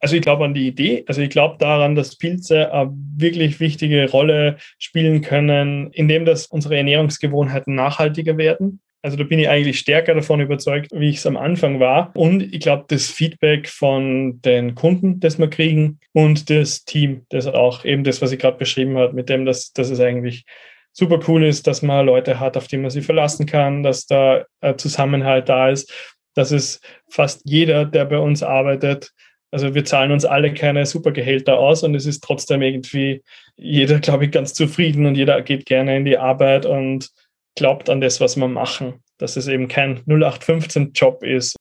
[0.00, 4.10] Also ich glaube an die Idee, also ich glaube daran, dass Pilze eine wirklich wichtige
[4.10, 8.80] Rolle spielen können, indem dass unsere Ernährungsgewohnheiten nachhaltiger werden.
[9.04, 12.10] Also da bin ich eigentlich stärker davon überzeugt, wie ich es am Anfang war.
[12.16, 17.46] Und ich glaube, das Feedback von den Kunden, das wir kriegen und das Team, das
[17.46, 20.46] auch eben das, was ich gerade beschrieben habe, mit dem, dass, dass es eigentlich
[20.92, 24.46] super cool ist, dass man Leute hat, auf die man sich verlassen kann, dass da
[24.62, 25.92] ein Zusammenhalt da ist,
[26.34, 26.80] dass es
[27.10, 29.10] fast jeder, der bei uns arbeitet,
[29.50, 33.22] also wir zahlen uns alle keine Supergehälter aus und es ist trotzdem irgendwie
[33.56, 37.10] jeder, glaube ich, ganz zufrieden und jeder geht gerne in die Arbeit und
[37.56, 41.56] glaubt an das, was wir machen, dass es eben kein 0815-Job ist.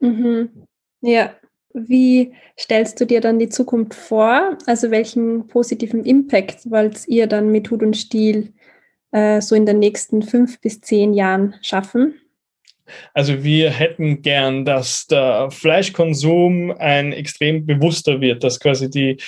[0.00, 0.66] Mhm.
[1.00, 1.34] Ja.
[1.74, 4.56] Wie stellst du dir dann die Zukunft vor?
[4.66, 8.54] Also welchen positiven Impact wollt ihr dann mit Hut und Stil
[9.12, 12.14] äh, so in den nächsten fünf bis zehn Jahren schaffen?
[13.12, 19.18] Also wir hätten gern, dass der Fleischkonsum ein extrem bewusster wird, dass quasi die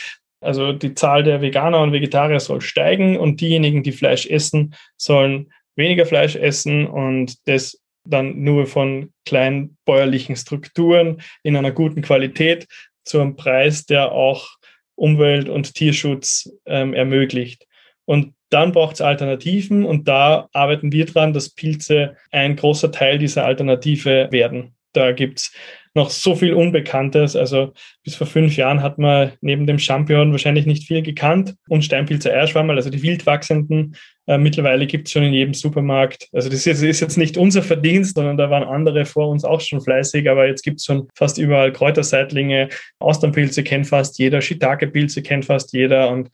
[0.42, 5.52] also die Zahl der Veganer und Vegetarier soll steigen und diejenigen, die Fleisch essen, sollen
[5.80, 12.66] weniger Fleisch essen und das dann nur von kleinen bäuerlichen Strukturen in einer guten Qualität
[13.04, 14.48] zu einem Preis, der auch
[14.94, 17.66] Umwelt- und Tierschutz ähm, ermöglicht.
[18.04, 23.18] Und dann braucht es Alternativen und da arbeiten wir dran, dass Pilze ein großer Teil
[23.18, 24.74] dieser Alternative werden.
[24.92, 25.52] Da gibt es
[25.94, 27.36] noch so viel Unbekanntes.
[27.36, 27.72] Also
[28.02, 32.32] bis vor fünf Jahren hat man neben dem Champion wahrscheinlich nicht viel gekannt und Steinpilze
[32.32, 33.96] Eierschwammerl, also die wild wachsenden.
[34.30, 36.28] Äh, mittlerweile gibt es schon in jedem Supermarkt.
[36.32, 39.60] Also das ist, ist, jetzt nicht unser Verdienst, sondern da waren andere vor uns auch
[39.60, 42.68] schon fleißig, aber jetzt gibt es schon fast überall Kräuterseitlinge.
[43.00, 46.30] Austernpilze kennt fast jeder, Shiitake-Pilze kennt fast jeder und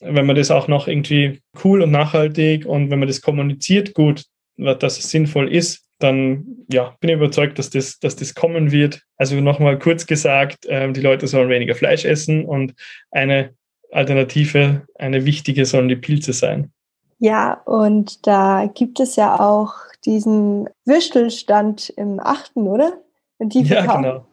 [0.00, 4.24] wenn man das auch noch irgendwie cool und nachhaltig und wenn man das kommuniziert gut,
[4.58, 9.00] dass es sinnvoll ist, dann ja, bin ich überzeugt, dass das, dass das kommen wird.
[9.16, 12.74] Also nochmal kurz gesagt, äh, die Leute sollen weniger Fleisch essen und
[13.10, 13.54] eine
[13.92, 16.70] Alternative, eine wichtige sollen die Pilze sein.
[17.18, 22.92] Ja, und da gibt es ja auch diesen Würstelstand im Achten, oder?
[23.38, 24.26] Und die ja, genau.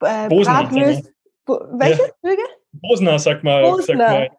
[0.00, 0.68] Äh, Bosner,
[1.44, 2.30] Bo welche ja.
[2.72, 3.62] Bosner, sag mal.
[3.62, 3.96] Bosner.
[3.96, 4.30] Sag mal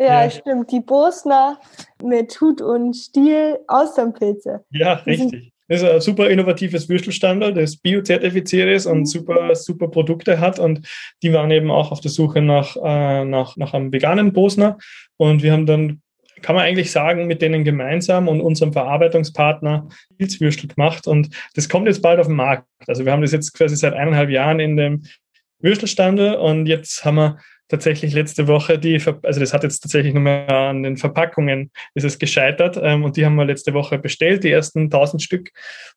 [0.00, 0.70] ja, ja, stimmt.
[0.70, 1.58] Die Bosner
[2.02, 4.64] mit Hut und Stiel Austernpilze.
[4.70, 5.52] Ja, richtig.
[5.66, 10.58] Das ist ein super innovatives Würstelstandard, das biozertifiziert ist und super, super Produkte hat.
[10.58, 10.88] Und
[11.22, 14.78] die waren eben auch auf der Suche nach, äh, nach, nach einem veganen Bosner.
[15.18, 16.00] Und wir haben dann,
[16.42, 21.06] kann man eigentlich sagen, mit denen gemeinsam und unserem Verarbeitungspartner Pilzwürstel gemacht.
[21.06, 22.66] Und das kommt jetzt bald auf den Markt.
[22.86, 25.02] Also wir haben das jetzt quasi seit eineinhalb Jahren in dem
[25.60, 30.48] Würstelstandel und jetzt haben wir tatsächlich letzte Woche die, also das hat jetzt tatsächlich mehr
[30.48, 34.50] an den Verpackungen ist es gescheitert ähm, und die haben wir letzte Woche bestellt, die
[34.50, 35.50] ersten 1000 Stück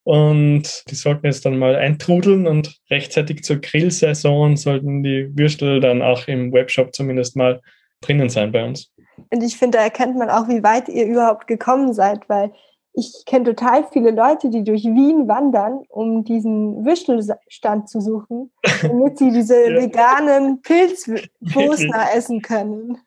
[0.04, 6.02] und die sollten jetzt dann mal eintrudeln und rechtzeitig zur Grillsaison sollten die Würstel dann
[6.02, 7.62] auch im Webshop zumindest mal
[8.02, 8.91] drinnen sein bei uns.
[9.30, 12.52] Und ich finde, da erkennt man auch, wie weit ihr überhaupt gekommen seid, weil
[12.94, 18.52] ich kenne total viele Leute, die durch Wien wandern, um diesen Würstelstand zu suchen,
[18.82, 19.82] damit sie diese ja.
[19.82, 22.98] veganen Pilzbosner essen können.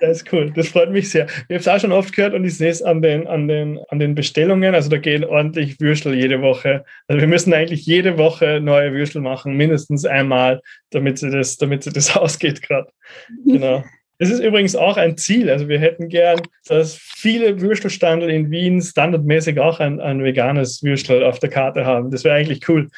[0.00, 1.26] Das ist cool, das freut mich sehr.
[1.26, 3.78] Ich habe es auch schon oft gehört und ich sehe es an den, an, den,
[3.88, 4.74] an den Bestellungen.
[4.74, 6.84] Also da gehen ordentlich Würstel jede Woche.
[7.08, 11.84] Also wir müssen eigentlich jede Woche neue Würstel machen, mindestens einmal, damit sie das, damit
[11.84, 12.90] sie das ausgeht gerade.
[13.44, 13.84] Genau.
[14.22, 15.50] Das ist übrigens auch ein Ziel.
[15.50, 21.24] Also wir hätten gern, dass viele Würstelstandel in Wien standardmäßig auch ein, ein veganes Würstel
[21.24, 22.12] auf der Karte haben.
[22.12, 22.88] Das wäre eigentlich cool,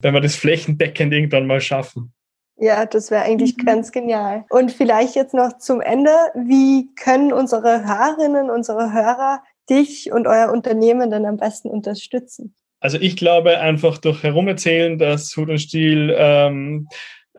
[0.00, 2.12] wenn wir das flächendeckend irgendwann mal schaffen.
[2.56, 3.64] Ja, das wäre eigentlich mhm.
[3.64, 4.44] ganz genial.
[4.50, 10.50] Und vielleicht jetzt noch zum Ende, wie können unsere Hörerinnen, unsere Hörer dich und euer
[10.50, 12.56] Unternehmen dann am besten unterstützen?
[12.80, 16.88] Also ich glaube einfach durch Herumerzählen, dass Hut und Stil ähm,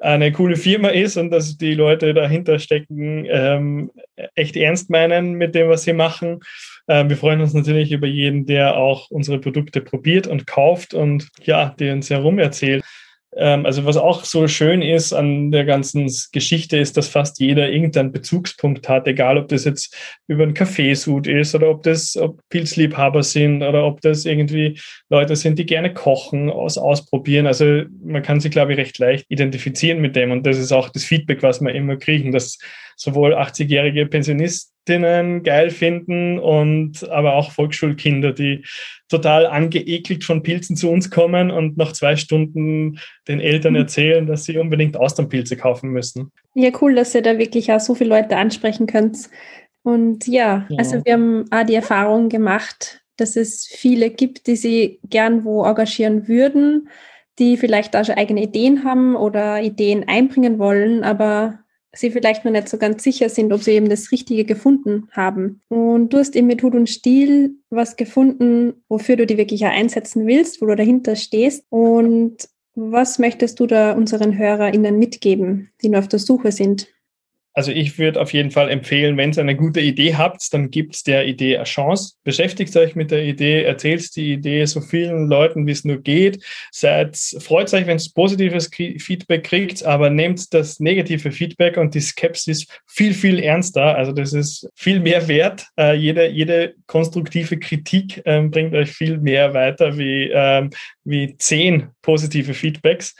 [0.04, 3.92] eine coole Firma ist und dass die Leute dahinter stecken, ähm,
[4.36, 6.42] echt ernst meinen mit dem, was sie machen.
[6.90, 11.30] Ähm, wir freuen uns natürlich über jeden, der auch unsere Produkte probiert und kauft und
[11.44, 12.84] ja, die uns herum erzählt.
[13.38, 17.70] Ähm, also was auch so schön ist an der ganzen Geschichte ist, dass fast jeder
[17.70, 19.96] irgendeinen Bezugspunkt hat, egal ob das jetzt
[20.28, 24.80] über einen Kaffeesud ist oder ob das ob Pilzliebhaber sind oder ob das irgendwie
[25.10, 27.48] Leute sind, die gerne kochen, aus, ausprobieren.
[27.48, 30.90] Also man kann sich, glaube ich, recht leicht identifizieren mit dem und das ist auch
[30.90, 32.58] das Feedback, was wir immer kriegen, dass
[32.96, 34.06] sowohl 80-jährige
[34.86, 38.64] Pensionistinnen geil finden und aber auch Volksschulkinder, die
[39.10, 44.46] total angeekelt von Pilzen zu uns kommen und nach zwei Stunden den Eltern erzählen, dass
[44.46, 46.32] sie unbedingt Austernpilze kaufen müssen.
[46.56, 49.30] Ja, cool, dass ihr da wirklich auch so viele Leute ansprechen könnt.
[49.84, 50.78] Und ja, ja.
[50.78, 55.64] also wir haben auch die Erfahrung gemacht, dass es viele gibt, die sie gern wo
[55.66, 56.90] engagieren würden,
[57.40, 61.63] die vielleicht auch schon eigene Ideen haben oder Ideen einbringen wollen, aber
[61.96, 65.62] sie vielleicht noch nicht so ganz sicher sind, ob sie eben das Richtige gefunden haben.
[65.70, 70.26] Und du hast eben mit Hut und Stil was gefunden, wofür du die wirklich einsetzen
[70.26, 71.66] willst, wo du dahinter stehst.
[71.70, 76.88] Und was möchtest du da unseren HörerInnen mitgeben, die nur auf der Suche sind?
[77.54, 81.06] Also ich würde auf jeden Fall empfehlen, wenn ihr eine gute Idee habt, dann gibt
[81.06, 82.16] der Idee eine Chance.
[82.24, 86.44] Beschäftigt euch mit der Idee, erzählt die Idee so vielen Leuten, wie es nur geht.
[86.72, 92.02] Seid, freut euch, wenn es positives Feedback kriegt, aber nehmt das negative Feedback und die
[92.02, 93.96] Skepsis viel, viel ernster.
[93.96, 95.66] Also das ist viel mehr wert.
[95.78, 100.72] Äh, jede, jede konstruktive Kritik ähm, bringt euch viel mehr weiter wie, ähm,
[101.04, 103.16] wie zehn positive Feedbacks.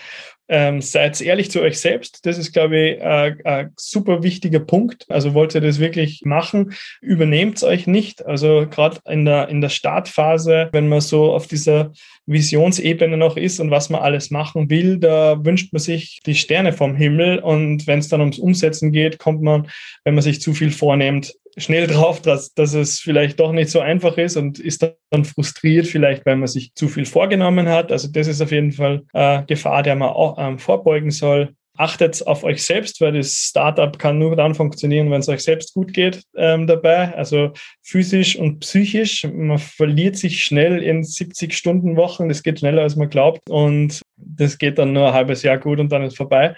[0.56, 2.28] Ähm, seid ehrlich zu euch selbst.
[2.28, 5.08] Das ist, glaube ich, ein, ein super wichtiger Punkt.
[5.10, 8.24] Also wollt ihr das wirklich machen, übernehmt es euch nicht.
[8.24, 11.92] Also gerade in der, in der Startphase, wenn man so auf dieser
[12.28, 16.72] Visionsebene noch ist und was man alles machen will, da wünscht man sich die Sterne
[16.72, 17.40] vom Himmel.
[17.40, 19.68] Und wenn es dann ums Umsetzen geht, kommt man,
[20.04, 23.80] wenn man sich zu viel vornimmt, schnell drauf, dass, dass es vielleicht doch nicht so
[23.80, 27.92] einfach ist und ist dann frustriert, vielleicht weil man sich zu viel vorgenommen hat.
[27.92, 31.54] Also das ist auf jeden Fall äh, Gefahr, der man auch ähm, vorbeugen soll.
[31.76, 35.74] Achtet auf euch selbst, weil das Startup kann nur dann funktionieren, wenn es euch selbst
[35.74, 37.16] gut geht ähm, dabei.
[37.16, 37.52] Also
[37.82, 39.24] physisch und psychisch.
[39.24, 42.30] Man verliert sich schnell in 70-Stunden-Wochen.
[42.30, 43.50] Das geht schneller, als man glaubt.
[43.50, 46.56] Und das geht dann nur ein halbes Jahr gut und dann ist vorbei.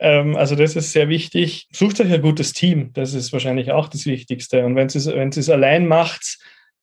[0.00, 1.68] Ähm, also das ist sehr wichtig.
[1.72, 2.92] Sucht euch ein gutes Team.
[2.94, 4.64] Das ist wahrscheinlich auch das Wichtigste.
[4.64, 6.38] Und wenn ihr es, wenn es allein macht,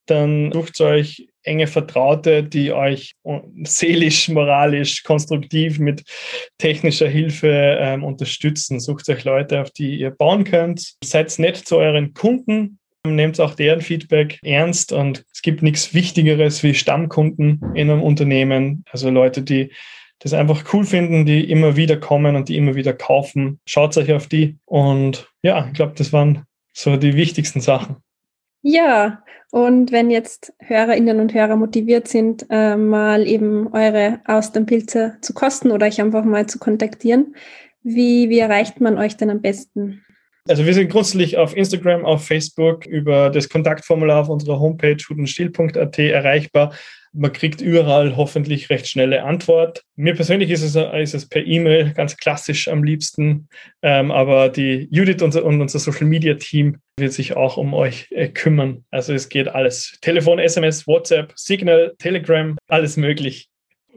[0.05, 3.15] dann sucht euch enge Vertraute, die euch
[3.63, 6.03] seelisch, moralisch, konstruktiv mit
[6.57, 8.79] technischer Hilfe ähm, unterstützen.
[8.79, 10.95] Sucht euch Leute, auf die ihr bauen könnt.
[11.03, 12.79] Seid nett zu euren Kunden.
[13.05, 18.83] Nehmt auch deren Feedback ernst und es gibt nichts Wichtigeres wie Stammkunden in einem Unternehmen.
[18.91, 19.71] Also Leute, die
[20.19, 23.59] das einfach cool finden, die immer wieder kommen und die immer wieder kaufen.
[23.65, 24.57] Schaut euch auf die.
[24.65, 27.97] Und ja, ich glaube, das waren so die wichtigsten Sachen.
[28.61, 35.33] Ja, und wenn jetzt Hörerinnen und Hörer motiviert sind, äh, mal eben eure Austernpilze zu
[35.33, 37.35] kosten oder euch einfach mal zu kontaktieren,
[37.83, 40.03] wie, wie erreicht man euch denn am besten?
[40.49, 45.99] Also wir sind grundsätzlich auf Instagram, auf Facebook über das Kontaktformular auf unserer Homepage hutenstiel.at
[45.99, 46.73] erreichbar.
[47.17, 49.81] Man kriegt überall hoffentlich recht schnelle Antwort.
[49.95, 53.49] Mir persönlich ist es, ist es per E-Mail ganz klassisch am liebsten,
[53.81, 58.07] ähm, aber die Judith und, und unser Social Media Team wird sich auch um euch
[58.11, 58.85] äh, kümmern.
[58.91, 59.97] Also es geht alles.
[60.01, 63.49] Telefon, SMS, WhatsApp, Signal, Telegram, alles möglich.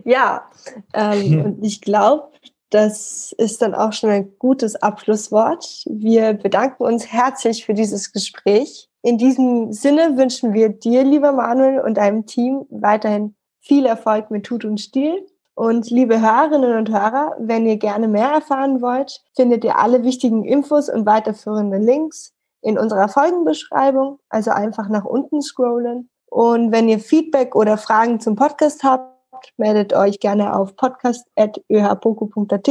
[0.05, 0.51] Ja,
[0.95, 1.41] ähm, hm.
[1.45, 2.30] und ich glaube,
[2.71, 5.85] das ist dann auch schon ein gutes Abschlusswort.
[5.87, 8.89] Wir bedanken uns herzlich für dieses Gespräch.
[9.03, 14.47] In diesem Sinne wünschen wir dir, lieber Manuel, und deinem Team weiterhin viel Erfolg mit
[14.47, 15.27] Tut und Stil.
[15.55, 20.45] Und liebe Hörerinnen und Hörer, wenn ihr gerne mehr erfahren wollt, findet ihr alle wichtigen
[20.45, 24.21] Infos und weiterführende Links in unserer Folgenbeschreibung.
[24.29, 26.09] Also einfach nach unten scrollen.
[26.27, 29.10] Und wenn ihr Feedback oder Fragen zum Podcast habt,
[29.57, 32.69] meldet euch gerne auf podcast.öhpoku.at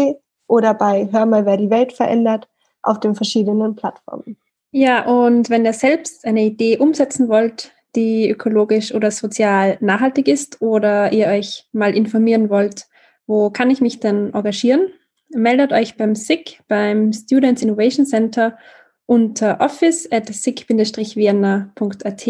[0.47, 2.47] oder bei Hör mal, wer die Welt verändert
[2.81, 4.37] auf den verschiedenen Plattformen.
[4.71, 10.61] Ja, und wenn ihr selbst eine Idee umsetzen wollt, die ökologisch oder sozial nachhaltig ist
[10.61, 12.85] oder ihr euch mal informieren wollt,
[13.25, 14.87] wo kann ich mich denn engagieren?
[15.29, 18.57] Meldet euch beim SICK, beim Students Innovation Center
[19.05, 22.27] unter office at sick-vienna.at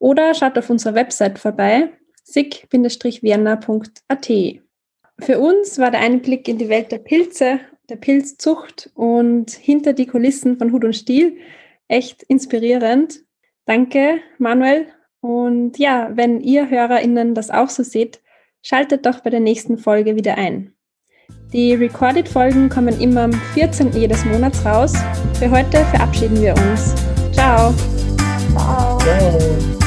[0.00, 1.90] oder schaut auf unserer Website vorbei,
[2.32, 4.30] sick-vienna.at.
[5.20, 10.06] Für uns war der Einblick in die Welt der Pilze, der Pilzzucht und hinter die
[10.06, 11.36] Kulissen von Hut und Stiel
[11.88, 13.20] echt inspirierend.
[13.66, 14.86] Danke, Manuel.
[15.20, 18.20] Und ja, wenn ihr HörerInnen das auch so seht,
[18.62, 20.72] schaltet doch bei der nächsten Folge wieder ein.
[21.52, 23.92] Die Recorded-Folgen kommen immer am 14.
[23.92, 24.94] jedes Monats raus.
[25.38, 26.94] Für heute verabschieden wir uns.
[27.32, 27.74] Ciao.
[28.52, 28.98] Ciao.
[28.98, 29.79] Ciao.